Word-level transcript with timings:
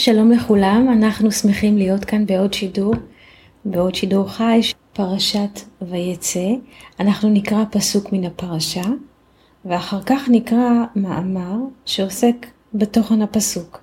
שלום 0.00 0.30
לכולם, 0.30 0.88
אנחנו 0.92 1.32
שמחים 1.32 1.78
להיות 1.78 2.04
כאן 2.04 2.26
בעוד 2.26 2.52
שידור, 2.52 2.94
בעוד 3.64 3.94
שידור 3.94 4.28
חי, 4.28 4.60
פרשת 4.92 5.60
ויצא. 5.82 6.48
אנחנו 7.00 7.28
נקרא 7.28 7.64
פסוק 7.70 8.12
מן 8.12 8.24
הפרשה, 8.24 8.82
ואחר 9.64 10.02
כך 10.02 10.28
נקרא 10.28 10.70
מאמר 10.96 11.56
שעוסק 11.84 12.46
בתוכן 12.74 13.22
הפסוק. 13.22 13.80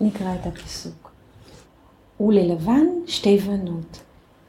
נקרא 0.00 0.34
את 0.34 0.46
הפסוק. 0.46 1.10
וללבן 2.20 2.86
שתי 3.06 3.38
בנות, 3.38 4.00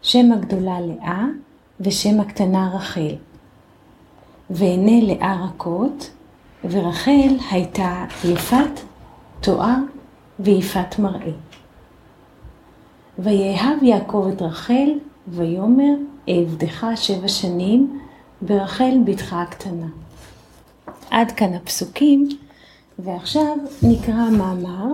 שם 0.01 0.31
הגדולה 0.31 0.79
לאה 0.81 1.25
ושם 1.79 2.19
הקטנה 2.19 2.71
רחל. 2.75 3.15
ועיני 4.49 5.01
לאה 5.01 5.45
רכות, 5.45 6.11
ורחל 6.63 7.35
הייתה 7.51 8.05
יפת 8.23 8.79
תואר 9.41 9.90
ויפת 10.43 10.99
מראה. 10.99 11.31
ויאהב 13.19 13.83
יעקב 13.83 14.29
את 14.33 14.41
רחל, 14.41 14.89
ויאמר, 15.27 15.93
אעבדך 16.29 16.85
שבע 16.95 17.27
שנים, 17.27 17.99
ורחל 18.47 18.97
בתך 19.05 19.33
הקטנה. 19.33 19.87
עד 21.11 21.31
כאן 21.31 21.53
הפסוקים, 21.53 22.29
ועכשיו 22.99 23.57
נקרא 23.83 24.29
מאמר 24.29 24.85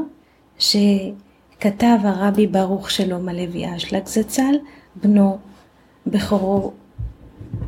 שכתב 0.59 1.97
הרבי 2.03 2.47
ברוך 2.47 2.91
שלום 2.91 3.29
הלוי 3.29 3.75
אשלג 3.75 4.05
זצ"ל, 4.05 4.55
בנו, 4.95 5.37
בכורו 6.07 6.71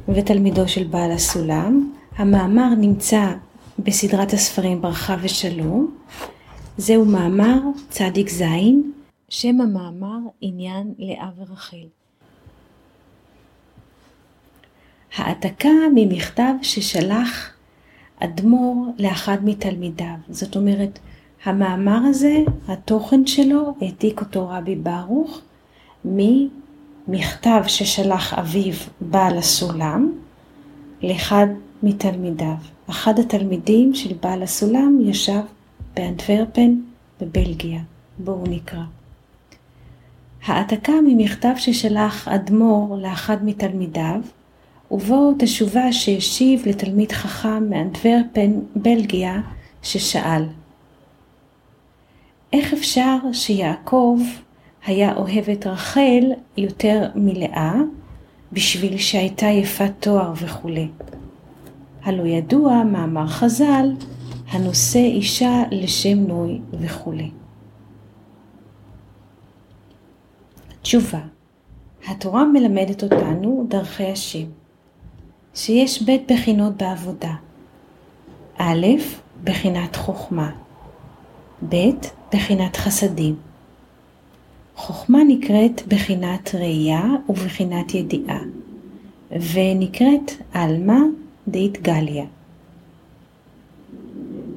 ותלמידו 0.09 0.67
של 0.67 0.83
בעל 0.83 1.11
הסולם. 1.11 1.91
המאמר 2.17 2.69
נמצא 2.77 3.33
בסדרת 3.79 4.33
הספרים 4.33 4.81
ברכה 4.81 5.15
ושלום, 5.21 5.91
זהו 6.79 7.05
מאמר 7.05 7.59
צדיק 7.89 8.29
ז', 8.29 8.43
שם 9.29 9.61
המאמר 9.61 10.17
עניין 10.41 10.93
לאה 10.99 11.29
ורחל. 11.37 11.87
העתקה 15.15 15.69
ממכתב 15.95 16.53
ששלח 16.61 17.53
אדמו"ר 18.19 18.91
לאחד 18.99 19.37
מתלמידיו. 19.43 20.15
זאת 20.29 20.55
אומרת, 20.55 20.99
המאמר 21.43 21.99
הזה, 22.05 22.37
התוכן 22.67 23.27
שלו, 23.27 23.75
העתיק 23.81 24.21
אותו 24.21 24.49
רבי 24.49 24.75
ברוך 24.75 25.41
ממכתב 26.05 27.61
ששלח 27.67 28.33
אביו 28.33 28.73
בעל 29.01 29.37
הסולם 29.37 30.11
לאחד 31.03 31.47
מתלמידיו. 31.83 32.55
אחד 32.89 33.19
התלמידים 33.19 33.95
של 33.95 34.13
בעל 34.21 34.43
הסולם 34.43 34.97
ישב 35.01 35.41
באנטוורפן 35.95 36.75
בבלגיה. 37.21 37.79
בואו 38.17 38.43
נקרא. 38.49 38.83
העתקה 40.45 40.93
ממכתב 41.07 41.53
ששלח 41.57 42.27
אדמו"ר 42.27 42.97
לאחד 42.97 43.45
מתלמידיו, 43.45 44.21
ובו 44.91 45.33
תשובה 45.39 45.93
שהשיב 45.93 46.63
לתלמיד 46.65 47.11
חכם 47.11 47.69
מאנטוורפן, 47.69 48.51
בלגיה, 48.75 49.41
ששאל: 49.83 50.43
איך 52.53 52.73
אפשר 52.73 53.17
שיעקב 53.33 54.19
היה 54.85 55.15
אוהב 55.15 55.49
את 55.49 55.67
רחל 55.67 56.23
יותר 56.57 57.09
מלאה, 57.15 57.73
בשביל 58.51 58.97
שהייתה 58.97 59.45
יפת 59.45 59.91
תואר 59.99 60.33
וכולי? 60.35 60.87
הלא 62.03 62.23
ידוע 62.23 62.83
מאמר 62.83 63.27
חז"ל 63.27 63.91
הנושא 64.49 64.99
אישה 64.99 65.63
לשם 65.71 66.17
נוי 66.17 66.59
וכולי. 66.79 67.31
תשובה 70.81 71.19
התורה 72.07 72.45
מלמדת 72.45 73.03
אותנו 73.03 73.65
דרכי 73.69 74.05
השם, 74.05 74.45
שיש 75.55 76.01
בית 76.03 76.31
בחינות 76.31 76.77
בעבודה. 76.77 77.33
א', 78.57 78.85
בחינת 79.43 79.95
חוכמה, 79.95 80.51
ב', 81.69 81.75
בחינת 82.33 82.77
חסדים. 82.77 83.35
חוכמה 84.75 85.19
נקראת 85.27 85.81
בחינת 85.87 86.55
ראייה 86.55 87.03
ובחינת 87.29 87.93
ידיעה, 87.93 88.39
ונקראת 89.31 90.31
עלמא 90.53 90.99
דאיתגליה. 91.47 92.25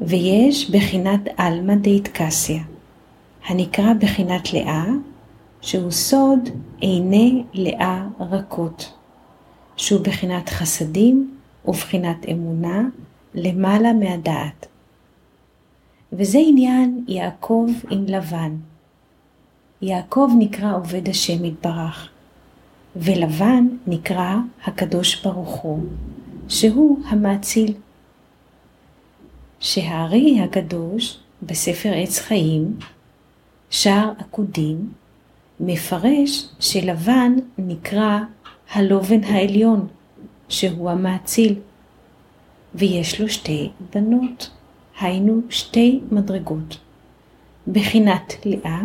ויש 0.07 0.71
בחינת 0.71 1.21
עלמא 1.37 1.75
דאיטקסיה, 1.75 2.63
הנקרא 3.47 3.93
בחינת 4.01 4.53
לאה, 4.53 4.87
שהוא 5.61 5.91
סוד 5.91 6.49
עיני 6.81 7.45
לאה 7.53 8.07
רכות, 8.21 8.93
שהוא 9.77 10.01
בחינת 10.01 10.49
חסדים 10.49 11.35
ובחינת 11.65 12.27
אמונה 12.31 12.83
למעלה 13.35 13.93
מהדעת. 13.93 14.67
וזה 16.13 16.39
עניין 16.47 17.05
יעקב 17.09 17.67
עם 17.91 18.05
לבן. 18.07 18.57
יעקב 19.83 20.29
נקרא 20.39 20.77
עובד 20.77 21.09
השם 21.09 21.45
יתברך, 21.45 22.09
ולבן 22.97 23.69
נקרא 23.87 24.37
הקדוש 24.65 25.25
ברוך 25.25 25.55
הוא, 25.55 25.83
שהוא 26.49 26.99
המאציל. 27.07 27.75
שהארי 29.63 30.41
הקדוש 30.41 31.19
בספר 31.43 31.93
עץ 31.95 32.19
חיים, 32.19 32.77
שער 33.71 34.11
עקודים, 34.19 34.93
מפרש 35.61 36.49
שלבן 36.61 37.33
נקרא 37.59 38.19
הלובן 38.73 39.25
העליון, 39.25 39.87
שהוא 40.49 40.91
המאציל, 40.91 41.55
ויש 42.75 43.21
לו 43.21 43.29
שתי 43.29 43.71
בנות, 43.95 44.51
היינו 45.01 45.41
שתי 45.51 46.01
מדרגות. 46.11 46.79
בחינת 47.69 48.35
לאה 48.45 48.83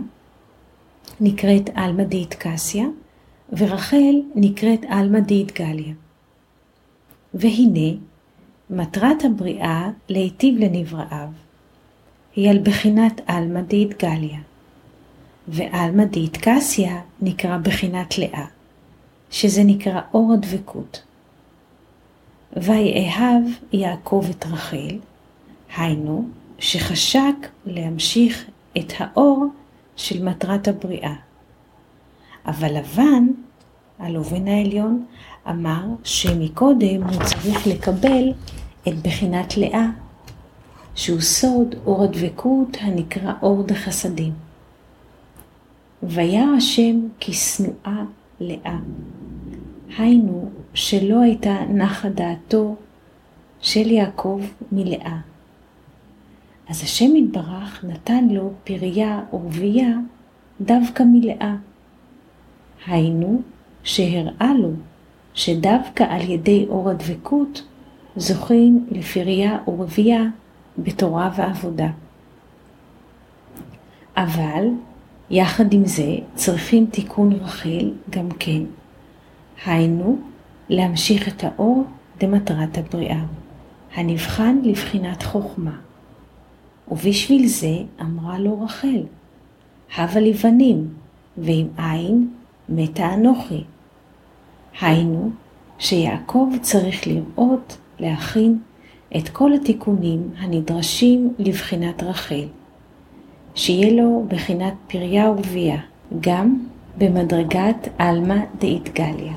נקראת 1.20 1.70
עלמא 1.76 2.04
דאית 2.04 2.34
קסיה, 2.34 2.86
ורחל 3.58 4.16
נקראת 4.36 4.82
עלמא 4.90 5.20
דאית 5.20 5.52
גליה. 5.60 5.94
והנה, 7.34 7.98
מטרת 8.70 9.24
הבריאה 9.26 9.90
להיטיב 10.10 10.58
לנבראיו, 10.58 11.28
היא 12.36 12.50
על 12.50 12.60
בחינת 12.64 13.22
עלמא 13.26 13.62
דאית 13.62 14.02
גליה, 14.02 14.40
ועלמא 15.48 16.06
דאית 16.06 16.38
קסיה 16.42 17.02
נקרא 17.22 17.58
בחינת 17.58 18.18
לאה, 18.18 18.46
שזה 19.32 19.64
נקרא 19.64 20.02
אור 20.14 20.34
הדבקות. 20.34 21.04
ויאהב 22.58 23.44
יעקב 23.74 24.26
את 24.32 24.46
רחל, 24.46 24.98
היינו, 25.78 26.28
שחשק 26.60 27.36
להמשיך 27.66 28.46
את 28.78 28.94
האור 28.98 29.46
של 29.96 30.24
מטרת 30.24 30.68
הבריאה. 30.68 31.14
אבל 32.46 32.78
לבן, 32.78 33.28
הלובן 34.00 34.48
העליון, 34.48 35.06
אמר 35.50 35.84
שמקודם 36.04 37.04
הוא 37.04 37.24
צריך 37.24 37.68
לקבל 37.68 38.32
את 38.88 38.94
בחינת 39.08 39.58
לאה, 39.58 39.88
שהוא 40.96 41.22
סוד 41.22 41.76
אור 41.86 42.04
הדבקות 42.04 42.78
הנקרא 42.82 43.34
אור 43.42 43.64
דחסדים. 43.64 44.34
וירא 46.04 46.56
השם 46.58 47.00
כי 47.20 47.34
שנואה 47.34 48.04
לאה, 48.40 48.78
היינו 49.98 50.50
שלא 50.74 51.22
הייתה 51.22 51.58
נחה 51.70 52.10
דעתו 52.10 52.76
של 53.62 53.92
יעקב 53.92 54.42
מלאה. 54.72 55.18
אז 56.70 56.84
השם 56.84 57.16
יתברך 57.16 57.86
נתן 57.88 58.28
לו 58.28 58.52
פריה 58.64 59.22
ורבייה 59.34 59.98
דווקא 60.62 61.04
מלאה. 61.04 61.56
היינו 62.86 63.42
שהראה 63.84 64.54
לו 64.60 64.70
שדווקא 65.34 66.04
על 66.04 66.30
ידי 66.30 66.66
אור 66.70 66.90
הדבקות 66.90 67.64
זוכים 68.18 68.86
לפריה 68.92 69.58
ורבייה 69.68 70.24
בתורה 70.78 71.32
ועבודה. 71.36 71.90
אבל 74.18 74.66
יחד 75.30 75.74
עם 75.74 75.86
זה 75.86 76.16
צריכים 76.36 76.86
תיקון 76.86 77.34
רחל 77.34 77.92
גם 78.10 78.30
כן, 78.40 78.62
היינו 79.66 80.18
להמשיך 80.70 81.28
את 81.28 81.44
האור 81.44 81.84
דמטרת 82.18 82.78
הבריאה, 82.78 83.24
הנבחן 83.96 84.60
לבחינת 84.64 85.24
חוכמה. 85.24 85.78
ובשביל 86.92 87.48
זה 87.48 87.76
אמרה 88.02 88.40
לו 88.40 88.62
רחל, 88.62 89.04
הבה 89.96 90.20
לבנים, 90.20 90.88
ועם 91.38 91.68
עין 91.78 92.34
מתה 92.70 93.14
אנוכי. 93.14 93.64
היינו, 94.82 95.32
שיעקב 95.80 96.50
צריך 96.62 97.08
לראות, 97.08 97.78
להכין 98.00 98.60
את 99.18 99.30
כל 99.30 99.54
התיקונים 99.54 100.30
הנדרשים 100.38 101.34
לבחינת 101.40 102.04
רחל, 102.04 102.46
שיהיה 103.56 103.94
לו 103.94 104.26
בחינת 104.28 104.74
פריה 104.88 105.32
ורבייה, 105.32 105.78
גם 106.22 106.58
במדרגת 106.98 107.88
עלמא 107.98 108.38
דאיתגליה. 108.60 109.34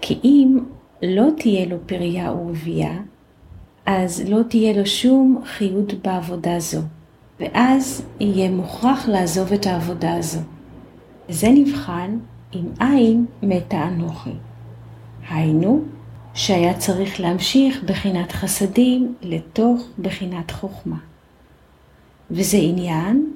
כי 0.00 0.18
אם 0.24 0.58
לא 1.02 1.26
תהיה 1.36 1.66
לו 1.66 1.76
פריה 1.86 2.32
ורבייה, 2.32 2.98
אז 3.86 4.28
לא 4.28 4.42
תהיה 4.48 4.78
לו 4.78 4.86
שום 4.86 5.40
חיות 5.44 5.94
בעבודה 6.04 6.60
זו, 6.60 6.80
ואז 7.40 8.06
יהיה 8.20 8.50
מוכרח 8.50 9.08
לעזוב 9.08 9.52
את 9.52 9.66
העבודה 9.66 10.14
הזו. 10.14 10.40
זה 11.28 11.48
נבחן 11.48 12.18
אם 12.54 12.64
אין 12.80 13.26
מתה 13.42 13.88
אנוכי. 13.88 14.30
היינו, 15.28 15.84
שהיה 16.36 16.74
צריך 16.74 17.20
להמשיך 17.20 17.82
בחינת 17.84 18.32
חסדים 18.32 19.14
לתוך 19.22 19.82
בחינת 19.98 20.50
חוכמה. 20.50 20.96
וזה 22.30 22.56
עניין, 22.56 23.32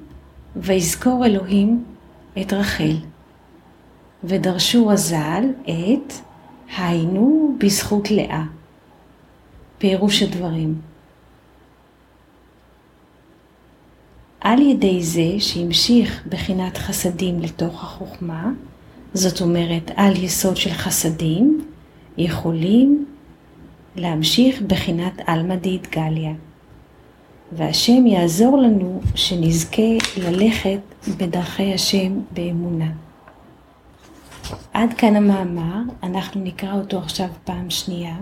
ויזכור 0.55 1.25
אלוהים 1.25 1.83
את 2.41 2.53
רחל. 2.53 2.95
ודרשו 4.23 4.87
רז"ל 4.87 5.43
את 5.63 6.13
היינו 6.77 7.55
בזכות 7.59 8.11
לאה. 8.11 8.43
פירוש 9.77 10.23
הדברים. 10.23 10.81
על 14.41 14.59
ידי 14.59 15.03
זה 15.03 15.39
שהמשיך 15.39 16.27
בחינת 16.29 16.77
חסדים 16.77 17.39
לתוך 17.39 17.83
החוכמה, 17.83 18.51
זאת 19.13 19.41
אומרת 19.41 19.91
על 19.95 20.23
יסוד 20.23 20.57
של 20.57 20.73
חסדים, 20.73 21.70
יכולים 22.17 23.05
להמשיך 23.95 24.61
בחינת 24.61 25.13
עלמא 25.25 25.55
דאיתגליה. 25.55 26.31
והשם 27.51 28.07
יעזור 28.07 28.57
לנו 28.57 29.01
שנזכה 29.15 29.97
ללכת 30.17 30.79
בדרכי 31.17 31.73
השם 31.73 32.19
באמונה. 32.31 32.91
עד 34.73 34.93
כאן 34.93 35.15
המאמר, 35.15 35.81
אנחנו 36.03 36.41
נקרא 36.41 36.73
אותו 36.73 36.97
עכשיו 36.97 37.27
פעם 37.43 37.69
שנייה. 37.69 38.15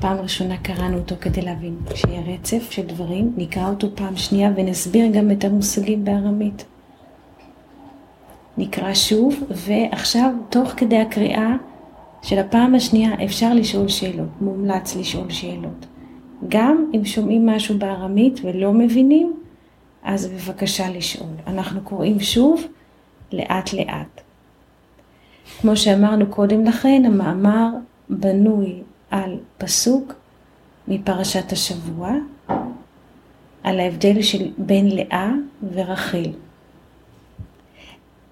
פעם 0.00 0.16
ראשונה 0.16 0.56
קראנו 0.56 0.98
אותו 0.98 1.14
כדי 1.20 1.42
להבין 1.42 1.76
שיהיה 1.94 2.20
רצף 2.34 2.70
של 2.70 2.86
דברים, 2.86 3.32
נקרא 3.36 3.68
אותו 3.68 3.88
פעם 3.94 4.16
שנייה 4.16 4.50
ונסביר 4.56 5.06
גם 5.12 5.30
את 5.30 5.44
המושגים 5.44 6.04
בארמית. 6.04 6.64
נקרא 8.58 8.94
שוב, 8.94 9.34
ועכשיו, 9.50 10.32
תוך 10.50 10.68
כדי 10.76 10.98
הקריאה 10.98 11.56
של 12.24 12.38
הפעם 12.38 12.74
השנייה, 12.74 13.10
אפשר 13.24 13.54
לשאול 13.54 13.88
שאלות, 13.88 14.28
מומלץ 14.40 14.96
לשאול 14.96 15.30
שאלות. 15.30 15.86
גם 16.48 16.90
אם 16.94 17.04
שומעים 17.04 17.46
משהו 17.46 17.78
בארמית 17.78 18.40
ולא 18.42 18.72
מבינים, 18.72 19.32
אז 20.02 20.26
בבקשה 20.26 20.90
לשאול. 20.90 21.30
אנחנו 21.46 21.80
קוראים 21.80 22.20
שוב 22.20 22.66
לאט 23.32 23.72
לאט. 23.72 24.20
כמו 25.60 25.76
שאמרנו 25.76 26.26
קודם 26.26 26.64
לכן, 26.64 27.02
המאמר 27.06 27.68
בנוי 28.08 28.82
על 29.10 29.38
פסוק 29.58 30.14
מפרשת 30.88 31.52
השבוע, 31.52 32.10
על 33.62 33.80
ההבדל 33.80 34.22
של 34.22 34.50
בין 34.58 34.88
לאה 34.88 35.32
ורחל. 35.72 36.30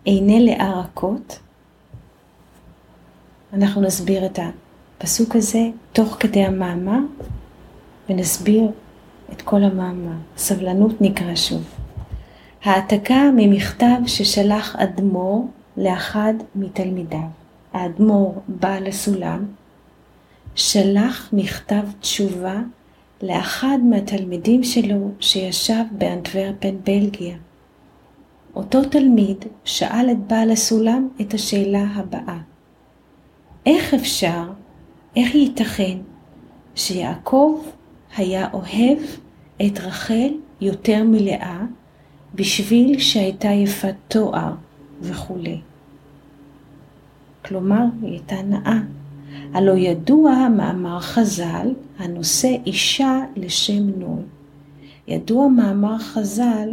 עיני 0.04 0.46
לאה 0.46 0.80
רכות, 0.80 1.38
אנחנו 3.52 3.81
נסביר 3.81 4.26
את 4.26 4.38
הפסוק 5.00 5.37
הזה 5.37 5.69
תוך 5.93 6.16
כדי 6.20 6.44
המאמר 6.44 6.99
ונסביר 8.08 8.70
את 9.32 9.43
כל 9.43 9.62
המאמר. 9.62 10.16
סבלנות 10.37 11.00
נקרא 11.00 11.34
שוב. 11.34 11.62
העתקה 12.64 13.31
ממכתב 13.37 13.96
ששלח 14.06 14.76
אדמו"ר 14.76 15.46
לאחד 15.76 16.34
מתלמידיו. 16.54 17.28
האדמו"ר 17.72 18.40
בעל 18.49 18.87
הסולם 18.87 19.46
שלח 20.54 21.31
מכתב 21.32 21.82
תשובה 22.00 22.60
לאחד 23.22 23.78
מהתלמידים 23.82 24.64
שלו 24.64 25.10
שישב 25.20 25.84
באנטוורפן, 25.93 26.76
בלגיה. 26.84 27.37
אותו 28.56 28.84
תלמיד 28.84 29.44
שאל 29.64 30.10
את 30.10 30.19
בעל 30.19 30.50
הסולם 30.50 31.08
את 31.20 31.34
השאלה 31.34 31.84
הבאה: 31.94 32.51
איך 33.67 33.94
אפשר, 33.94 34.43
איך 35.17 35.35
ייתכן 35.35 35.99
שיעקב 36.75 37.61
היה 38.17 38.49
אוהב 38.53 38.99
את 39.67 39.79
רחל 39.81 40.29
יותר 40.61 41.05
מלאה 41.05 41.61
בשביל 42.35 42.99
שהייתה 42.99 43.49
יפת 43.49 43.94
תואר 44.09 44.53
וכולי. 45.00 45.61
כלומר, 47.44 47.85
היא 48.03 48.11
הייתה 48.11 48.43
נאה. 48.43 48.81
הלא 49.53 49.73
ידוע 49.73 50.49
מאמר 50.56 51.00
חז"ל 51.00 51.75
הנושא 51.99 52.56
אישה 52.67 53.20
לשם 53.37 53.88
נוי. 53.99 54.23
ידוע 55.09 55.49
מאמר 55.49 55.99
חז"ל 55.99 56.69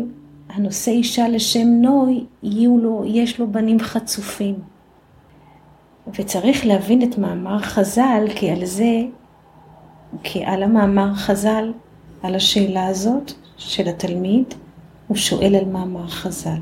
הנושא 0.49 0.91
אישה 0.91 1.29
לשם 1.29 1.67
נוי, 1.67 2.25
לו, 2.81 3.03
יש 3.07 3.39
לו 3.39 3.51
בנים 3.51 3.79
חצופים. 3.79 4.55
וצריך 6.15 6.65
להבין 6.65 7.03
את 7.03 7.17
מאמר 7.17 7.59
חז"ל, 7.59 8.23
כי 8.35 8.49
על 8.49 8.65
זה, 8.65 9.01
כי 10.23 10.43
על 10.43 10.63
המאמר 10.63 11.13
חז"ל, 11.13 11.73
על 12.23 12.35
השאלה 12.35 12.87
הזאת 12.87 13.31
של 13.57 13.87
התלמיד, 13.87 14.53
הוא 15.07 15.17
שואל 15.17 15.55
על 15.55 15.65
מאמר 15.65 16.07
חז"ל. 16.07 16.59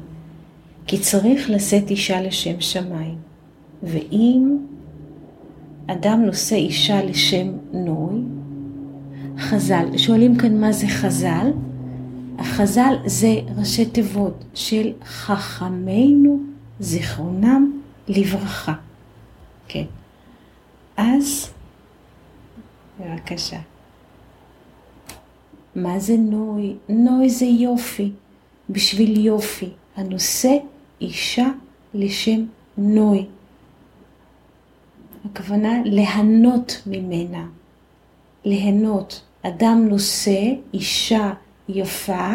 כי 0.87 0.99
צריך 0.99 1.49
לשאת 1.49 1.89
אישה 1.89 2.21
לשם 2.21 2.61
שמיים. 2.61 3.15
ואם 3.83 4.57
אדם 5.87 6.21
נושא 6.25 6.55
אישה 6.55 7.03
לשם 7.03 7.47
נוי, 7.73 8.21
חז"ל, 9.39 9.97
שואלים 9.97 10.37
כאן 10.37 10.61
מה 10.61 10.71
זה 10.71 10.87
חז"ל? 10.87 11.51
החז"ל 12.37 12.95
זה 13.05 13.35
ראשי 13.57 13.85
תיבות 13.85 14.45
של 14.53 14.91
חכמינו 15.05 16.39
זיכרונם 16.79 17.71
לברכה. 18.07 18.73
כן. 19.67 19.85
אז, 20.97 21.49
בבקשה. 22.99 23.59
מה 25.75 25.99
זה 25.99 26.17
נוי? 26.17 26.75
נוי 26.89 27.29
זה 27.29 27.45
יופי, 27.45 28.11
בשביל 28.69 29.25
יופי. 29.25 29.69
הנושא 29.95 30.57
אישה 31.01 31.47
לשם 31.93 32.45
נוי. 32.77 33.25
הכוונה 35.25 35.83
ליהנות 35.85 36.81
ממנה. 36.87 37.45
ליהנות. 38.45 39.21
אדם 39.41 39.85
נושא 39.89 40.53
אישה 40.73 41.33
יפה, 41.69 42.31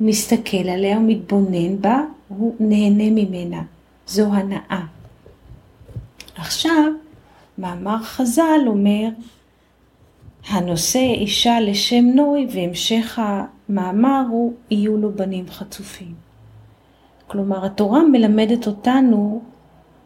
מסתכל 0.00 0.68
עליה 0.68 0.98
ומתבונן 0.98 1.80
בה, 1.80 2.00
הוא 2.28 2.54
נהנה 2.60 3.10
ממנה. 3.10 3.62
זו 4.06 4.32
הנאה. 4.32 4.84
עכשיו, 6.36 6.92
מאמר 7.58 8.02
חז"ל 8.02 8.60
אומר, 8.66 9.08
הנושא 10.48 10.98
אישה 10.98 11.60
לשם 11.60 12.04
נוי, 12.14 12.46
והמשך 12.50 13.18
המאמר 13.22 14.22
הוא, 14.30 14.52
יהיו 14.70 14.96
לו 14.96 15.12
בנים 15.12 15.44
חצופים. 15.50 16.14
כלומר, 17.26 17.66
התורה 17.66 18.02
מלמדת 18.02 18.66
אותנו 18.66 19.42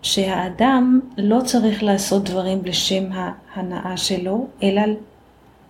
שהאדם 0.03 1.01
לא 1.19 1.41
צריך 1.45 1.83
לעשות 1.83 2.25
דברים 2.25 2.65
לשם 2.65 3.05
ההנאה 3.13 3.97
שלו, 3.97 4.47
אלא 4.63 4.83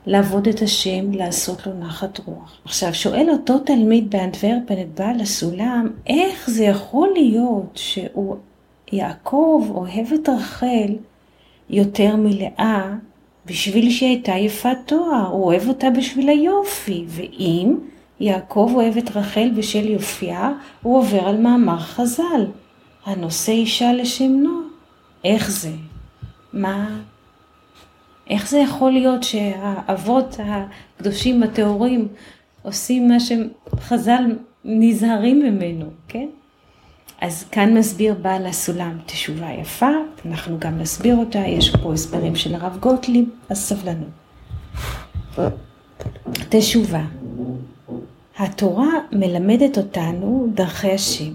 לעבוד 0.07 0.49
את 0.49 0.63
השם, 0.63 1.13
לעשות 1.13 1.67
לו 1.67 1.73
נחת 1.75 2.19
רוח. 2.19 2.61
עכשיו, 2.65 2.95
שואל 2.95 3.27
אותו 3.31 3.59
תלמיד 3.59 4.11
באנטוורפן 4.11 4.81
את 4.81 4.95
בעל 4.95 5.21
הסולם, 5.21 5.89
איך 6.07 6.51
זה 6.51 6.65
יכול 6.65 7.09
להיות 7.15 7.71
שהוא, 7.75 8.37
יעקב, 8.93 9.71
אוהב 9.75 10.13
את 10.15 10.29
רחל 10.29 10.95
יותר 11.71 12.17
מלאה 12.17 12.95
בשביל 13.47 13.91
שהיא 13.91 14.09
הייתה 14.09 14.33
יפת 14.33 14.77
תואר, 14.87 15.27
הוא 15.27 15.45
אוהב 15.45 15.69
אותה 15.69 15.91
בשביל 15.91 16.29
היופי, 16.29 17.05
ואם 17.09 17.75
יעקב 18.21 18.73
אוהב 18.75 18.97
את 18.97 19.17
רחל 19.17 19.51
בשל 19.57 19.89
יופייה, 19.89 20.53
הוא 20.83 20.99
עובר 20.99 21.29
על 21.29 21.37
מאמר 21.37 21.79
חז"ל, 21.79 22.47
הנושא 23.05 23.53
אישה 23.53 23.93
לשם 23.93 24.33
נוע. 24.33 24.63
איך 25.25 25.51
זה? 25.51 25.73
מה? 26.53 27.01
איך 28.31 28.49
זה 28.49 28.59
יכול 28.59 28.93
להיות 28.93 29.23
שהאבות 29.23 30.37
הקדושים 30.39 31.43
הטהורים 31.43 32.09
עושים 32.63 33.09
מה 33.09 33.17
שחז"ל 33.21 34.25
נזהרים 34.65 35.41
ממנו, 35.41 35.87
כן? 36.09 36.27
אז 37.21 37.45
כאן 37.53 37.79
מסביר 37.79 38.15
בעל 38.23 38.47
הסולם 38.47 38.99
תשובה 39.07 39.51
יפה, 39.61 39.91
אנחנו 40.27 40.59
גם 40.59 40.79
נסביר 40.79 41.17
אותה, 41.17 41.39
יש 41.39 41.77
פה 41.77 41.93
הסברים 41.93 42.37
של 42.37 42.55
הרב 42.55 42.77
גוטליב, 42.81 43.29
אז 43.49 43.59
סבלנות. 43.59 44.09
תשובה 46.49 47.05
התורה 48.39 48.89
מלמדת 49.13 49.79
אותנו 49.79 50.49
דרכי 50.55 50.93
השם, 50.93 51.33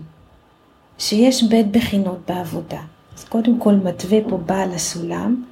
שיש 0.97 1.43
בית 1.43 1.71
בחינות 1.71 2.19
בעבודה. 2.27 2.81
אז 3.17 3.23
קודם 3.23 3.59
כל 3.59 3.73
מתווה 3.73 4.17
פה 4.29 4.38
בעל 4.38 4.71
הסולם, 4.71 5.43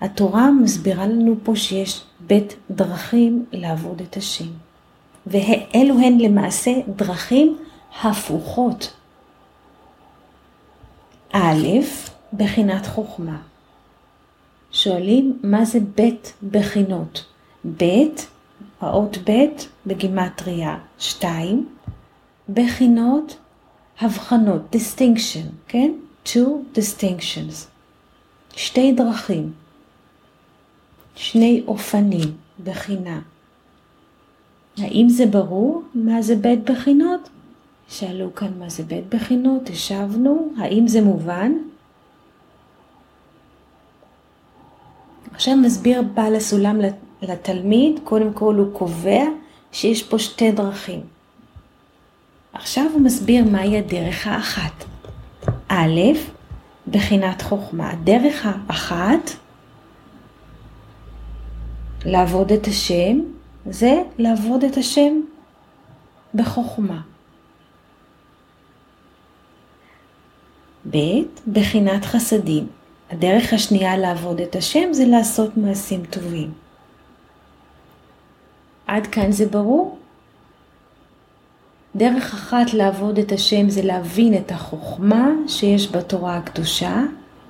התורה 0.00 0.50
מסבירה 0.50 1.06
לנו 1.06 1.36
פה 1.42 1.56
שיש 1.56 2.02
בית 2.20 2.56
דרכים 2.70 3.44
לעבוד 3.52 4.00
את 4.00 4.16
השם. 4.16 4.48
ואלו 5.26 5.98
הן 5.98 6.18
למעשה 6.18 6.70
דרכים 6.96 7.56
הפוכות. 8.02 8.92
א', 11.32 11.68
בחינת 12.32 12.86
חוכמה. 12.86 13.38
שואלים 14.72 15.38
מה 15.42 15.64
זה 15.64 15.78
בית 15.94 16.32
בחינות. 16.50 17.24
בית, 17.64 18.26
האות 18.80 19.18
בית 19.18 19.68
בגימטריה 19.86 20.78
2, 20.98 21.68
בחינות, 22.48 23.36
הבחנות, 24.00 24.60
distinction, 24.74 25.46
כן? 25.68 25.92
two 26.26 26.48
distinctions. 26.74 27.66
שתי 28.56 28.92
דרכים, 28.92 29.52
שני 31.16 31.62
אופנים, 31.66 32.36
בחינה. 32.64 33.20
האם 34.78 35.08
זה 35.08 35.26
ברור 35.26 35.82
מה 35.94 36.22
זה 36.22 36.36
בית 36.36 36.70
בחינות? 36.70 37.28
שאלו 37.88 38.34
כאן 38.34 38.58
מה 38.58 38.68
זה 38.68 38.82
בית 38.82 39.14
בחינות, 39.14 39.70
השבנו, 39.70 40.48
האם 40.58 40.88
זה 40.88 41.02
מובן? 41.02 41.52
עכשיו 45.32 45.56
מסביר 45.56 46.02
בעל 46.02 46.36
הסולם 46.36 46.80
לתלמיד, 47.22 48.00
קודם 48.04 48.32
כל 48.32 48.54
הוא 48.54 48.72
קובע 48.72 49.24
שיש 49.72 50.02
פה 50.02 50.18
שתי 50.18 50.52
דרכים. 50.52 51.00
עכשיו 52.52 52.84
הוא 52.92 53.00
מסביר 53.00 53.44
מהי 53.44 53.78
הדרך 53.78 54.26
האחת. 54.26 54.84
א', 55.68 56.00
בחינת 56.88 57.42
חוכמה. 57.42 57.90
הדרך 57.90 58.46
האחת 58.46 59.30
לעבוד 62.04 62.52
את 62.52 62.66
השם 62.66 63.20
זה 63.70 64.02
לעבוד 64.18 64.64
את 64.64 64.76
השם 64.76 65.20
בחוכמה. 66.34 67.00
ב', 70.90 70.98
בחינת 71.52 72.04
חסדים. 72.04 72.66
הדרך 73.10 73.52
השנייה 73.52 73.96
לעבוד 73.96 74.40
את 74.40 74.56
השם 74.56 74.92
זה 74.92 75.06
לעשות 75.06 75.56
מעשים 75.56 76.04
טובים. 76.10 76.52
עד 78.86 79.06
כאן 79.06 79.32
זה 79.32 79.46
ברור? 79.46 79.98
דרך 81.96 82.34
אחת 82.34 82.74
לעבוד 82.74 83.18
את 83.18 83.32
השם 83.32 83.70
זה 83.70 83.82
להבין 83.82 84.34
את 84.34 84.52
החוכמה 84.52 85.30
שיש 85.48 85.92
בתורה 85.92 86.36
הקדושה, 86.36 87.02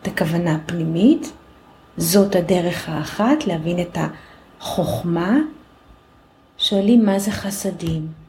את 0.03 0.09
הכוונה 0.09 0.55
הפנימית. 0.55 1.33
זאת 1.97 2.37
הדרך 2.37 2.89
האחת, 2.89 3.47
להבין 3.47 3.81
את 3.81 3.99
החוכמה. 4.61 5.37
שואלים 6.59 7.05
מה 7.05 7.19
זה 7.19 7.31
חסדים. 7.31 8.26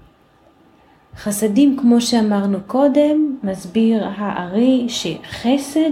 חסדים, 1.17 1.77
כמו 1.79 2.01
שאמרנו 2.01 2.57
קודם, 2.67 3.37
מסביר 3.43 4.07
הארי 4.15 4.85
שחסד, 4.89 5.91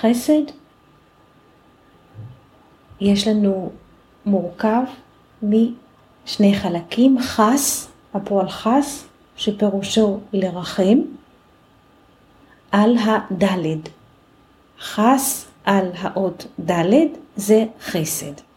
חסד, 0.00 0.42
יש 3.00 3.28
לנו 3.28 3.70
מורכב 4.26 4.82
משני 5.42 6.54
חלקים, 6.54 7.18
חס, 7.20 7.88
הפועל 8.14 8.48
חס, 8.48 9.08
שפירושו 9.36 10.20
לרחם, 10.32 10.98
על 12.72 12.96
הדלת. 12.98 13.88
חס 14.80 15.46
על 15.64 15.90
האות 15.98 16.46
דלת 16.60 17.10
זה 17.36 17.64
חסד. 17.80 18.51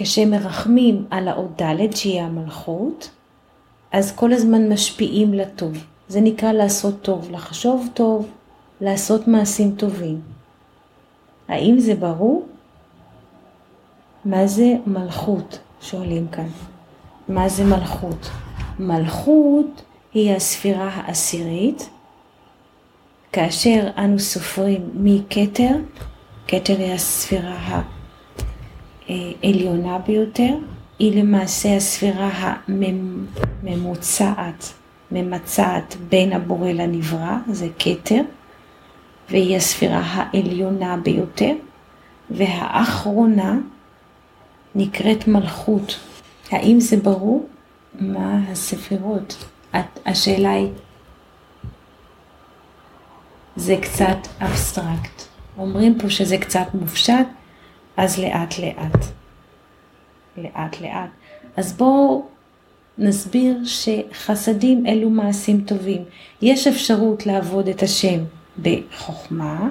כשמרחמים 0.00 1.06
על 1.10 1.28
האות 1.28 1.62
ד' 1.62 1.96
שהיא 1.96 2.22
המלכות, 2.22 3.10
אז 3.92 4.12
כל 4.16 4.32
הזמן 4.32 4.72
משפיעים 4.72 5.34
לטוב. 5.34 5.84
זה 6.08 6.20
נקרא 6.20 6.52
לעשות 6.52 7.02
טוב, 7.02 7.30
לחשוב 7.30 7.88
טוב, 7.94 8.28
לעשות 8.80 9.28
מעשים 9.28 9.74
טובים. 9.76 10.20
האם 11.48 11.78
זה 11.78 11.94
ברור? 11.94 12.46
מה 14.24 14.46
זה 14.46 14.74
מלכות? 14.86 15.58
שואלים 15.80 16.28
כאן. 16.28 16.48
מה 17.28 17.48
זה 17.48 17.64
מלכות? 17.64 18.30
מלכות 18.78 19.82
היא 20.14 20.32
הספירה 20.32 20.88
העשירית, 20.88 21.90
כאשר 23.32 23.88
אנו 23.98 24.18
סופרים 24.18 24.90
מכתר, 24.94 25.76
כתר 26.48 26.78
היא 26.78 26.92
הספירה 26.92 27.82
העליונה 29.08 29.98
ביותר, 29.98 30.54
היא 30.98 31.20
למעשה 31.22 31.76
הספירה 31.76 32.54
הממוצעת, 33.62 34.72
ממצעת 35.12 35.96
בין 36.08 36.32
הבורא 36.32 36.68
לנברא, 36.70 37.36
זה 37.50 37.68
כתר, 37.78 38.20
והיא 39.30 39.56
הספירה 39.56 40.00
העליונה 40.04 40.96
ביותר, 40.96 41.52
והאחרונה 42.30 43.58
נקראת 44.74 45.28
מלכות. 45.28 46.00
האם 46.50 46.80
זה 46.80 46.96
ברור? 46.96 47.48
מה 48.00 48.40
הספירות? 48.48 49.44
השאלה 50.06 50.52
היא, 50.52 50.68
זה 53.56 53.76
קצת 53.82 54.18
אבסטרקט. 54.40 55.22
אומרים 55.58 55.98
פה 55.98 56.10
שזה 56.10 56.38
קצת 56.38 56.66
מופשט, 56.74 57.26
אז 57.98 58.18
לאט 58.18 58.58
לאט. 58.58 59.04
לאט 60.36 60.80
לאט. 60.80 61.10
אז 61.56 61.72
בואו 61.72 62.26
נסביר 62.98 63.58
שחסדים 63.64 64.86
אלו 64.86 65.10
מעשים 65.10 65.60
טובים. 65.60 66.04
יש 66.42 66.66
אפשרות 66.66 67.26
לעבוד 67.26 67.68
את 67.68 67.82
השם 67.82 68.20
בחוכמה, 68.62 69.68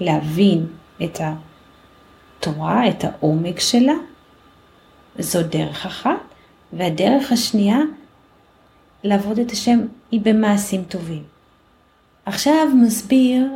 להבין 0.00 0.66
את 1.04 1.20
התורה, 2.40 2.88
את 2.88 3.04
העומק 3.04 3.60
שלה, 3.60 3.96
זו 5.18 5.42
דרך 5.42 5.86
אחת, 5.86 6.20
והדרך 6.72 7.32
השנייה, 7.32 7.78
לעבוד 9.04 9.38
את 9.38 9.50
השם 9.50 9.78
היא 10.10 10.20
במעשים 10.20 10.84
טובים. 10.84 11.22
עכשיו 12.26 12.68
מסביר 12.82 13.48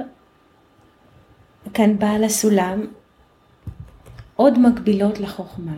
כאן 1.75 1.99
בעל 1.99 2.25
הסולם 2.25 2.87
עוד 4.37 4.59
מקבילות 4.59 5.21
לחוכמה. 5.21 5.77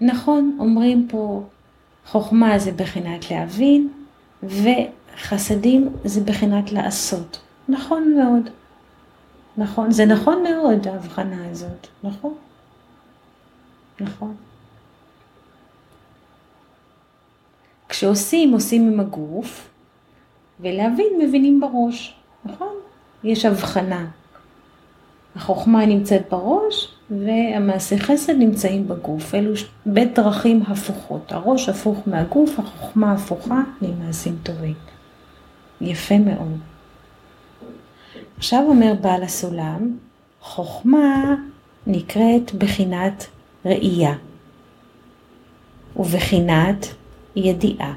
נכון, 0.00 0.56
אומרים 0.60 1.08
פה 1.10 1.42
חוכמה 2.06 2.58
זה 2.58 2.72
בחינת 2.72 3.30
להבין 3.30 3.88
וחסדים 4.42 5.88
זה 6.04 6.20
בחינת 6.20 6.72
לעשות. 6.72 7.40
נכון 7.68 8.14
מאוד. 8.18 8.50
נכון, 9.56 9.90
זה 9.90 10.06
נכון 10.06 10.42
מאוד 10.42 10.88
ההבחנה 10.88 11.50
הזאת, 11.50 11.86
נכון? 12.02 12.34
נכון. 14.00 14.34
כשעושים, 17.88 18.52
עושים 18.52 18.92
עם 18.92 19.00
הגוף, 19.00 19.68
ולהבין, 20.60 21.06
מבינים 21.18 21.60
בראש, 21.60 22.14
נכון? 22.44 22.74
יש 23.24 23.44
הבחנה. 23.44 24.06
החוכמה 25.36 25.86
נמצאת 25.86 26.22
בראש, 26.30 26.88
והמעשה 27.10 27.98
חסד 27.98 28.32
נמצאים 28.32 28.88
בגוף. 28.88 29.34
אלו 29.34 29.52
בית 29.86 30.18
דרכים 30.18 30.62
הפוכות. 30.68 31.32
הראש 31.32 31.68
הפוך 31.68 31.98
מהגוף, 32.06 32.58
החוכמה 32.58 33.12
הפוכה 33.12 33.62
ממעשים 33.82 34.36
טובים. 34.42 34.74
יפה 35.80 36.18
מאוד. 36.18 36.58
עכשיו 38.36 38.64
אומר 38.68 38.94
בעל 39.00 39.22
הסולם, 39.22 39.96
חוכמה 40.40 41.34
נקראת 41.86 42.54
בחינת 42.54 43.26
ראייה 43.64 44.14
ובחינת 45.96 46.86
ידיעה 47.36 47.94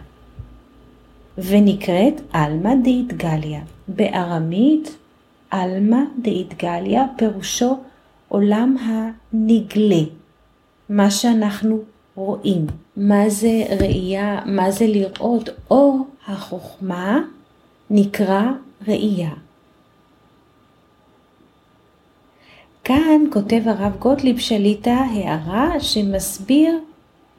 ונקראת 1.37 2.21
עלמא 2.33 2.71
דאיתגליה. 2.83 3.61
בארמית 3.87 4.97
עלמא 5.51 5.99
דאיתגליה 6.17 7.05
פירושו 7.17 7.77
עולם 8.27 8.75
הנגלה, 8.81 10.03
מה 10.89 11.11
שאנחנו 11.11 11.79
רואים. 12.15 12.67
מה 12.97 13.29
זה 13.29 13.63
ראייה, 13.79 14.39
מה 14.45 14.71
זה 14.71 14.87
לראות, 14.87 15.49
או 15.71 15.97
החוכמה 16.27 17.19
נקרא 17.89 18.41
ראייה. 18.87 19.31
כאן 22.83 23.21
כותב 23.31 23.61
הרב 23.65 23.97
גוטליב 23.99 24.39
שליטה 24.39 24.93
הערה 24.93 25.79
שמסביר, 25.79 26.79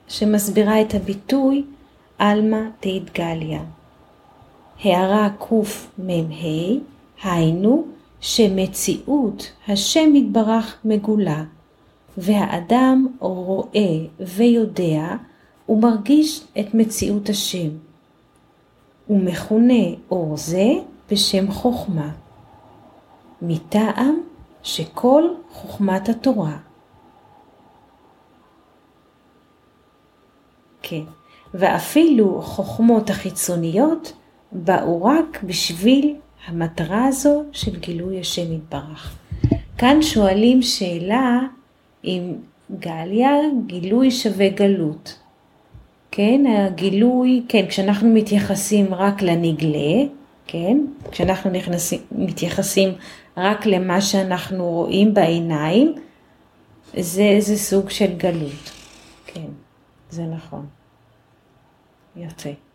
שמסבירה 0.08 0.80
את 0.80 0.94
הביטוי 0.94 1.64
עלמא 2.18 2.60
דאידגליה. 2.82 3.60
הערה 4.84 5.28
קמ"ה, 5.38 6.12
היינו 7.22 7.86
שמציאות 8.20 9.52
השם 9.68 10.16
יתברך 10.16 10.78
מגולה, 10.84 11.44
והאדם 12.18 13.06
רואה 13.18 14.06
ויודע 14.20 15.16
ומרגיש 15.68 16.44
את 16.60 16.74
מציאות 16.74 17.28
השם. 17.28 17.68
ומכונה 19.10 19.84
אור 20.10 20.36
זה 20.36 20.66
בשם 21.10 21.50
חוכמה, 21.50 22.10
מטעם 23.42 24.20
שכל 24.62 25.22
חוכמת 25.52 26.08
התורה. 26.08 26.56
כן, 30.82 31.02
ואפילו 31.54 32.42
חוכמות 32.42 33.10
החיצוניות 33.10 34.12
באו 34.52 35.04
רק 35.04 35.42
בשביל 35.42 36.16
המטרה 36.48 37.04
הזו 37.04 37.44
של 37.52 37.78
גילוי 37.80 38.20
השם 38.20 38.52
יתברך. 38.52 39.16
כאן 39.78 40.02
שואלים 40.02 40.62
שאלה 40.62 41.40
אם 42.04 42.34
גליה 42.78 43.30
גילוי 43.66 44.10
שווה 44.10 44.48
גלות. 44.48 45.18
כן, 46.10 46.44
הגילוי, 46.46 47.42
כן, 47.48 47.66
כשאנחנו 47.68 48.08
מתייחסים 48.08 48.94
רק 48.94 49.22
לנגלה, 49.22 50.04
כן, 50.46 50.78
כשאנחנו 51.10 51.50
נכנסים, 51.50 52.00
מתייחסים 52.12 52.88
רק 53.36 53.66
למה 53.66 54.00
שאנחנו 54.00 54.64
רואים 54.64 55.14
בעיניים, 55.14 55.94
זה, 56.96 57.36
זה 57.38 57.56
סוג 57.56 57.90
של 57.90 58.16
גלות. 58.16 58.70
כן, 59.26 59.46
זה 60.10 60.22
נכון. 60.22 60.66
יפה. 62.16 62.67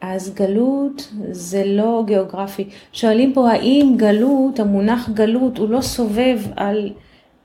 אז 0.00 0.34
גלות 0.34 1.12
זה 1.30 1.62
לא 1.66 2.02
גיאוגרפי. 2.06 2.68
שואלים 2.92 3.32
פה 3.32 3.50
האם 3.50 3.94
גלות, 3.96 4.60
המונח 4.60 5.08
גלות, 5.08 5.58
הוא 5.58 5.68
לא 5.68 5.80
סובב 5.80 6.40
על 6.56 6.92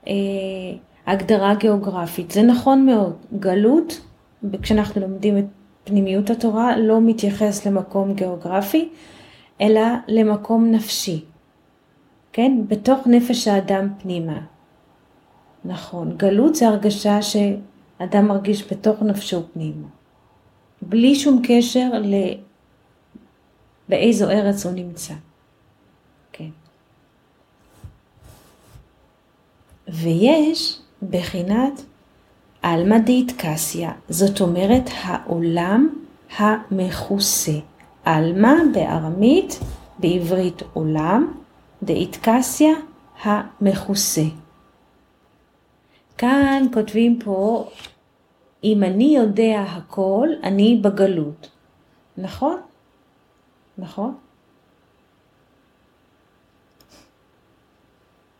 אה, 0.08 0.12
הגדרה 1.06 1.54
גיאוגרפית. 1.54 2.30
זה 2.30 2.42
נכון 2.42 2.86
מאוד. 2.86 3.16
גלות, 3.38 4.00
כשאנחנו 4.62 5.00
לומדים 5.00 5.38
את 5.38 5.44
פנימיות 5.84 6.30
התורה, 6.30 6.78
לא 6.78 7.00
מתייחס 7.00 7.66
למקום 7.66 8.14
גיאוגרפי, 8.14 8.88
אלא 9.60 9.82
למקום 10.08 10.70
נפשי. 10.70 11.24
כן? 12.32 12.58
בתוך 12.68 13.06
נפש 13.06 13.48
האדם 13.48 13.88
פנימה. 14.02 14.38
נכון. 15.64 16.16
גלות 16.16 16.54
זה 16.54 16.68
הרגשה 16.68 17.18
שאדם 17.22 18.28
מרגיש 18.28 18.72
בתוך 18.72 19.02
נפשו 19.02 19.42
פנימה. 19.52 19.86
בלי 20.82 21.14
שום 21.14 21.42
קשר. 21.44 21.88
באיזו 23.88 24.30
ארץ 24.30 24.66
הוא 24.66 24.72
נמצא. 24.72 25.14
כן. 26.32 26.50
ויש 29.88 30.80
בחינת 31.10 31.82
עלמא 32.62 32.98
דאיטקסיה, 32.98 33.92
זאת 34.08 34.40
אומרת 34.40 34.84
העולם 35.02 35.88
המכוסה. 36.36 37.58
עלמא 38.04 38.54
בארמית, 38.74 39.60
בעברית 39.98 40.62
עולם, 40.72 41.32
דאיטקסיה 41.82 42.72
המכוסה. 43.22 44.24
כאן 46.18 46.66
כותבים 46.74 47.18
פה 47.24 47.68
אם 48.64 48.82
אני 48.82 49.16
יודע 49.16 49.64
הכל, 49.68 50.28
אני 50.42 50.80
בגלות. 50.82 51.50
נכון? 52.16 52.60
נכון? 53.78 54.14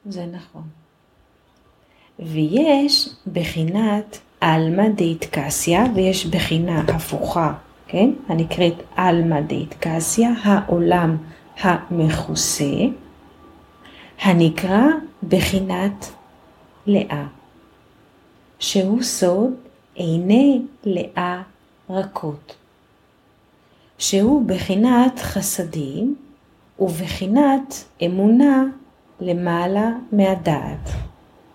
זה 0.07 0.27
נכון. 0.27 0.69
ויש 2.19 3.09
בחינת 3.33 4.19
עלמא 4.41 4.89
דאיטקסיה, 4.89 5.85
ויש 5.95 6.27
בחינה 6.27 6.81
הפוכה, 6.81 7.55
כן? 7.87 8.11
הנקראת 8.29 8.75
עלמא 8.97 9.41
דאיטקסיה, 9.41 10.31
העולם 10.43 11.17
המכוסה, 11.61 12.75
הנקרא 14.21 14.83
בחינת 15.29 16.07
לאה, 16.87 17.27
שהוא 18.59 19.03
סוד 19.03 19.53
עיני 19.95 20.63
לאה 20.85 21.43
רכות, 21.91 22.57
שהוא 24.05 24.43
בחינת 24.47 25.19
חסדים 25.19 26.17
ובחינת 26.79 27.85
אמונה 28.07 28.65
למעלה 29.21 29.91
מהדעת. 30.13 30.91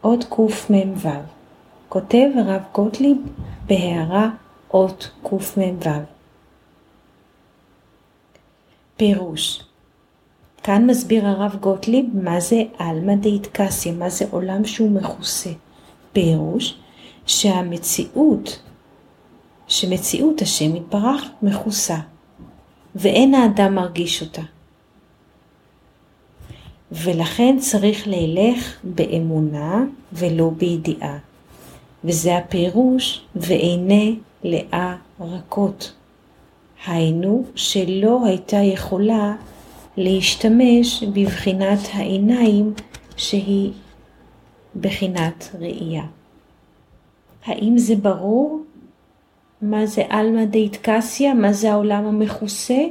עוד 0.01 0.23
קמ"ו. 0.23 1.09
כותב 1.89 2.27
הרב 2.35 2.61
גוטליב 2.73 3.17
בהערה 3.65 4.29
אות 4.73 5.11
קמ"ו. 5.23 5.89
פירוש 8.97 9.63
כאן 10.63 10.85
מסביר 10.85 11.27
הרב 11.27 11.55
גוטליב 11.59 12.05
מה 12.13 12.39
זה 12.39 12.63
עלמא 12.77 13.15
דאיטקסיה, 13.15 13.93
מה 13.93 14.09
זה 14.09 14.25
עולם 14.31 14.65
שהוא 14.65 14.91
מכוסה. 14.91 15.51
פירוש 16.13 16.79
שהמציאות, 17.25 18.59
שמציאות 19.67 20.41
השם 20.41 20.75
יתברך 20.75 21.23
מכוסה, 21.41 21.97
ואין 22.99 23.33
האדם 23.33 23.75
מרגיש 23.75 24.21
אותה. 24.21 24.41
ולכן 26.91 27.57
צריך 27.59 28.07
ללך 28.07 28.79
באמונה 28.83 29.83
ולא 30.13 30.51
בידיעה. 30.57 31.17
וזה 32.03 32.37
הפירוש 32.37 33.21
ועיני 33.35 34.15
לאה 34.43 34.95
רכות. 35.19 35.93
היינו 36.87 37.45
שלא 37.55 38.25
הייתה 38.25 38.57
יכולה 38.57 39.35
להשתמש 39.97 41.03
בבחינת 41.03 41.79
העיניים 41.93 42.73
שהיא 43.17 43.71
בחינת 44.81 45.49
ראייה. 45.59 46.05
האם 47.45 47.77
זה 47.77 47.95
ברור? 47.95 48.61
מה 49.61 49.85
זה 49.85 50.03
עלמא 50.09 50.45
דאיטקסיה? 50.45 51.33
מה 51.33 51.53
זה 51.53 51.71
העולם 51.71 52.05
המכוסה? 52.05 52.81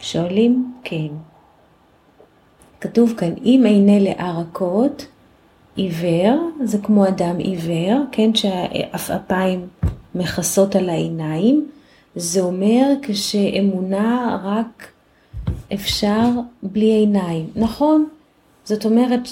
שואלים, 0.00 0.72
כן. 0.84 1.08
כתוב 2.80 3.14
כאן, 3.16 3.32
אם 3.44 3.62
עיני 3.66 4.00
לאה 4.00 4.40
רכות, 4.40 5.06
עיוור, 5.76 6.50
זה 6.64 6.78
כמו 6.78 7.08
אדם 7.08 7.38
עיוור, 7.38 8.04
כן, 8.12 8.34
שהעפעפיים 8.34 9.66
מכסות 10.14 10.76
על 10.76 10.88
העיניים, 10.88 11.68
זה 12.16 12.40
אומר 12.40 12.86
כשאמונה 13.02 14.38
רק 14.44 14.88
אפשר 15.72 16.28
בלי 16.62 16.90
עיניים. 16.90 17.46
נכון, 17.56 18.06
זאת 18.64 18.84
אומרת 18.84 19.26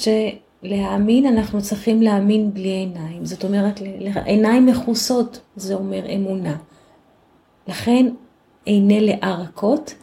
שלהאמין 0.62 1.26
אנחנו 1.26 1.62
צריכים 1.62 2.02
להאמין 2.02 2.54
בלי 2.54 2.68
עיניים. 2.68 3.24
זאת 3.24 3.44
אומרת, 3.44 3.80
עיניים 4.24 4.66
מכוסות, 4.66 5.40
זה 5.56 5.74
אומר 5.74 6.14
אמונה. 6.14 6.56
לכן 7.68 8.06
עיני 8.64 9.00
לאה 9.00 9.36
רכות, 9.40 9.94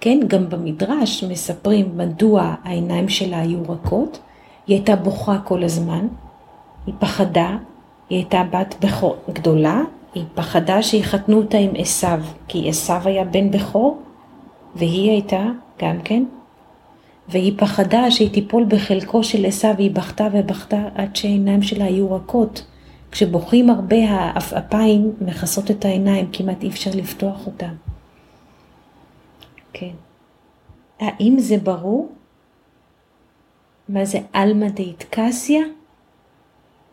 כן, 0.00 0.20
גם 0.26 0.48
במדרש 0.48 1.24
מספרים 1.24 1.96
מדוע 1.96 2.54
העיניים 2.64 3.08
שלה 3.08 3.40
היו 3.40 3.62
רכות. 3.68 4.18
היא 4.66 4.76
הייתה 4.76 4.96
בוכה 4.96 5.38
כל 5.44 5.62
הזמן, 5.64 6.08
היא 6.86 6.94
פחדה, 6.98 7.56
היא 8.08 8.18
הייתה 8.18 8.42
בת 8.52 8.74
בכור 8.80 9.16
גדולה, 9.32 9.82
היא 10.14 10.24
פחדה 10.34 10.82
שיחתנו 10.82 11.36
אותה 11.36 11.58
עם 11.58 11.70
עשיו, 11.76 12.20
כי 12.48 12.68
עשיו 12.68 13.00
היה 13.04 13.24
בן 13.24 13.50
בכור, 13.50 14.02
והיא 14.74 15.10
הייתה 15.10 15.46
גם 15.82 15.96
כן, 16.04 16.24
והיא 17.30 17.52
פחדה 17.58 18.10
שהיא 18.10 18.30
תיפול 18.30 18.64
בחלקו 18.68 19.24
של 19.24 19.46
עשיו, 19.46 19.74
והיא 19.76 19.90
בכתה 19.90 20.28
ובכתה 20.32 20.88
עד 20.94 21.16
שהעיניים 21.16 21.62
שלה 21.62 21.84
היו 21.84 22.14
רכות. 22.14 22.66
כשבוכים 23.10 23.70
הרבה 23.70 23.96
העפעפיים 23.96 25.12
מכסות 25.20 25.70
את 25.70 25.84
העיניים, 25.84 26.30
כמעט 26.32 26.62
אי 26.62 26.68
אפשר 26.68 26.90
לפתוח 26.94 27.46
אותם. 27.46 27.74
כן. 29.72 29.94
האם 31.00 31.36
זה 31.38 31.56
ברור? 31.56 32.12
מה 33.88 34.04
זה 34.04 34.18
עלמא 34.32 34.68
דאיטקסיה? 34.68 35.62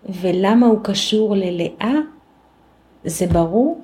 ולמה 0.09 0.65
הוא 0.65 0.79
קשור 0.83 1.35
ללאה? 1.35 1.93
זה 3.03 3.27
ברור? 3.27 3.81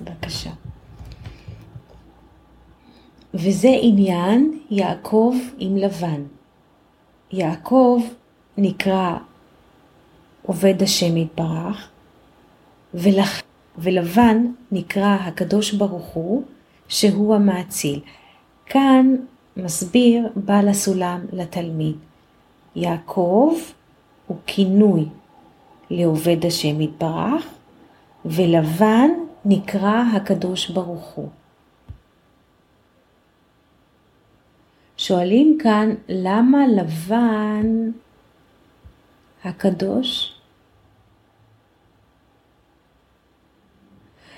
בבקשה. 0.00 0.50
וזה 3.38 3.70
עניין 3.80 4.58
יעקב 4.70 5.34
עם 5.58 5.76
לבן. 5.76 6.22
יעקב 7.32 8.02
נקרא 8.58 9.16
עובד 10.42 10.82
השם 10.82 11.16
יתברך, 11.16 11.88
ולח... 12.94 13.42
ולבן 13.78 14.46
נקרא 14.72 15.16
הקדוש 15.20 15.72
ברוך 15.72 16.06
הוא, 16.06 16.42
שהוא 16.88 17.34
המאציל. 17.34 18.00
כאן 18.66 19.16
מסביר 19.56 20.28
בעל 20.36 20.68
הסולם 20.68 21.20
לתלמיד. 21.32 21.96
יעקב 22.76 23.54
הוא 24.26 24.36
כינוי 24.46 25.04
לעובד 25.90 26.46
השם 26.46 26.80
יתברך, 26.80 27.46
ולבן 28.24 29.10
נקרא 29.44 30.02
הקדוש 30.16 30.70
ברוך 30.70 31.04
הוא. 31.04 31.28
שואלים 34.96 35.58
כאן 35.62 35.94
למה 36.08 36.66
לבן 36.66 37.90
הקדוש? 39.44 40.32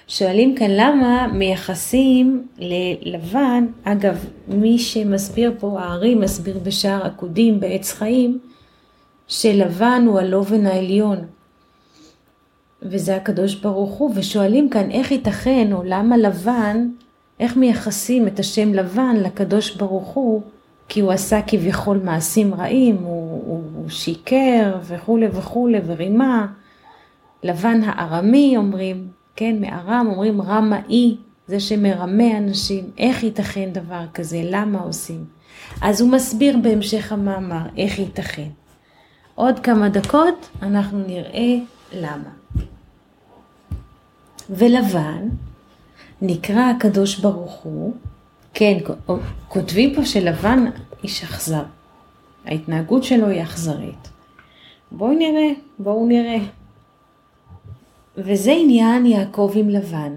שואלים 0.09 0.55
כאן 0.55 0.71
למה 0.71 1.27
מייחסים 1.27 2.47
ללבן, 2.59 3.67
אגב, 3.85 4.25
מי 4.49 4.79
שמסביר 4.79 5.55
פה, 5.59 5.81
הארי 5.81 6.15
מסביר 6.15 6.59
בשער 6.59 7.07
עקודים 7.07 7.61
בעץ 7.61 7.93
חיים, 7.93 8.39
שלבן 9.29 10.05
הוא 10.07 10.19
הלובן 10.19 10.67
העליון, 10.67 11.19
וזה 12.83 13.17
הקדוש 13.17 13.55
ברוך 13.55 13.91
הוא, 13.91 14.13
ושואלים 14.15 14.71
כאן 14.71 14.91
איך 14.91 15.13
ייתכן, 15.13 15.73
או 15.73 15.83
למה 15.85 16.17
לבן, 16.17 16.89
איך 17.41 17.57
מייחסים 17.57 18.27
את 18.27 18.39
השם 18.39 18.75
לבן 18.75 19.17
לקדוש 19.17 19.77
ברוך 19.77 20.09
הוא, 20.09 20.43
כי 20.89 21.01
הוא 21.01 21.13
עשה 21.13 21.41
כביכול 21.47 22.01
מעשים 22.05 22.55
רעים, 22.55 22.97
הוא, 22.97 23.43
הוא, 23.47 23.63
הוא 23.75 23.89
שיקר 23.89 24.79
וכולי 24.83 25.27
וכולי 25.33 25.79
ורימה. 25.87 26.47
לבן 27.43 27.81
הארמי 27.85 28.57
אומרים, 28.57 29.09
כן, 29.37 29.57
מארם 29.61 30.07
אומרים 30.11 30.43
רמאי, 30.43 31.17
זה 31.47 31.61
שמרמה 31.61 32.39
אנשים, 32.39 32.85
איך 32.99 33.23
ייתכן 33.23 33.71
דבר 33.73 34.05
כזה, 34.15 34.41
למה 34.45 34.81
עושים? 34.81 35.25
אז 35.81 36.01
הוא 36.01 36.11
מסביר 36.11 36.59
בהמשך 36.63 37.13
המאמר 37.13 37.67
איך 37.77 37.99
ייתכן. 37.99 38.49
עוד 39.35 39.59
כמה 39.59 39.89
דקות 39.89 40.49
אנחנו 40.63 40.99
נראה 41.07 41.55
למה. 41.93 42.31
ולבן 44.51 45.29
נקרא 46.23 46.71
הקדוש 46.77 47.19
ברוך 47.19 47.53
הוא, 47.53 47.95
כן, 48.55 48.79
כותבים 49.49 49.95
פה 49.95 50.05
שלבן 50.05 50.65
איש 51.03 51.23
אכזר. 51.25 51.63
ההתנהגות 52.45 53.05
שלו 53.05 53.27
היא 53.27 53.43
אכזרית. 53.43 54.09
בואו 54.91 55.13
נראה, 55.13 55.53
בואו 55.79 56.07
נראה. 56.07 56.39
וזה 58.17 58.53
עניין 58.53 59.07
יעקב 59.07 59.53
עם 59.55 59.69
לבן. 59.69 60.13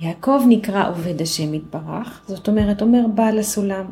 יעקב 0.00 0.40
נקרא 0.48 0.88
עובד 0.88 1.22
השם 1.22 1.54
יתברך, 1.54 2.20
זאת 2.26 2.48
אומרת, 2.48 2.82
אומר 2.82 3.06
בעל 3.14 3.38
הסולם. 3.38 3.84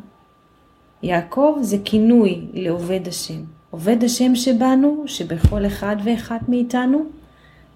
יעקב 1.02 1.58
זה 1.60 1.76
כינוי 1.84 2.40
לעובד 2.52 3.08
השם. 3.08 3.42
עובד 3.70 4.04
השם 4.04 4.34
שבנו, 4.34 5.04
שבכל 5.06 5.66
אחד 5.66 5.96
ואחת 6.04 6.48
מאיתנו, 6.48 7.04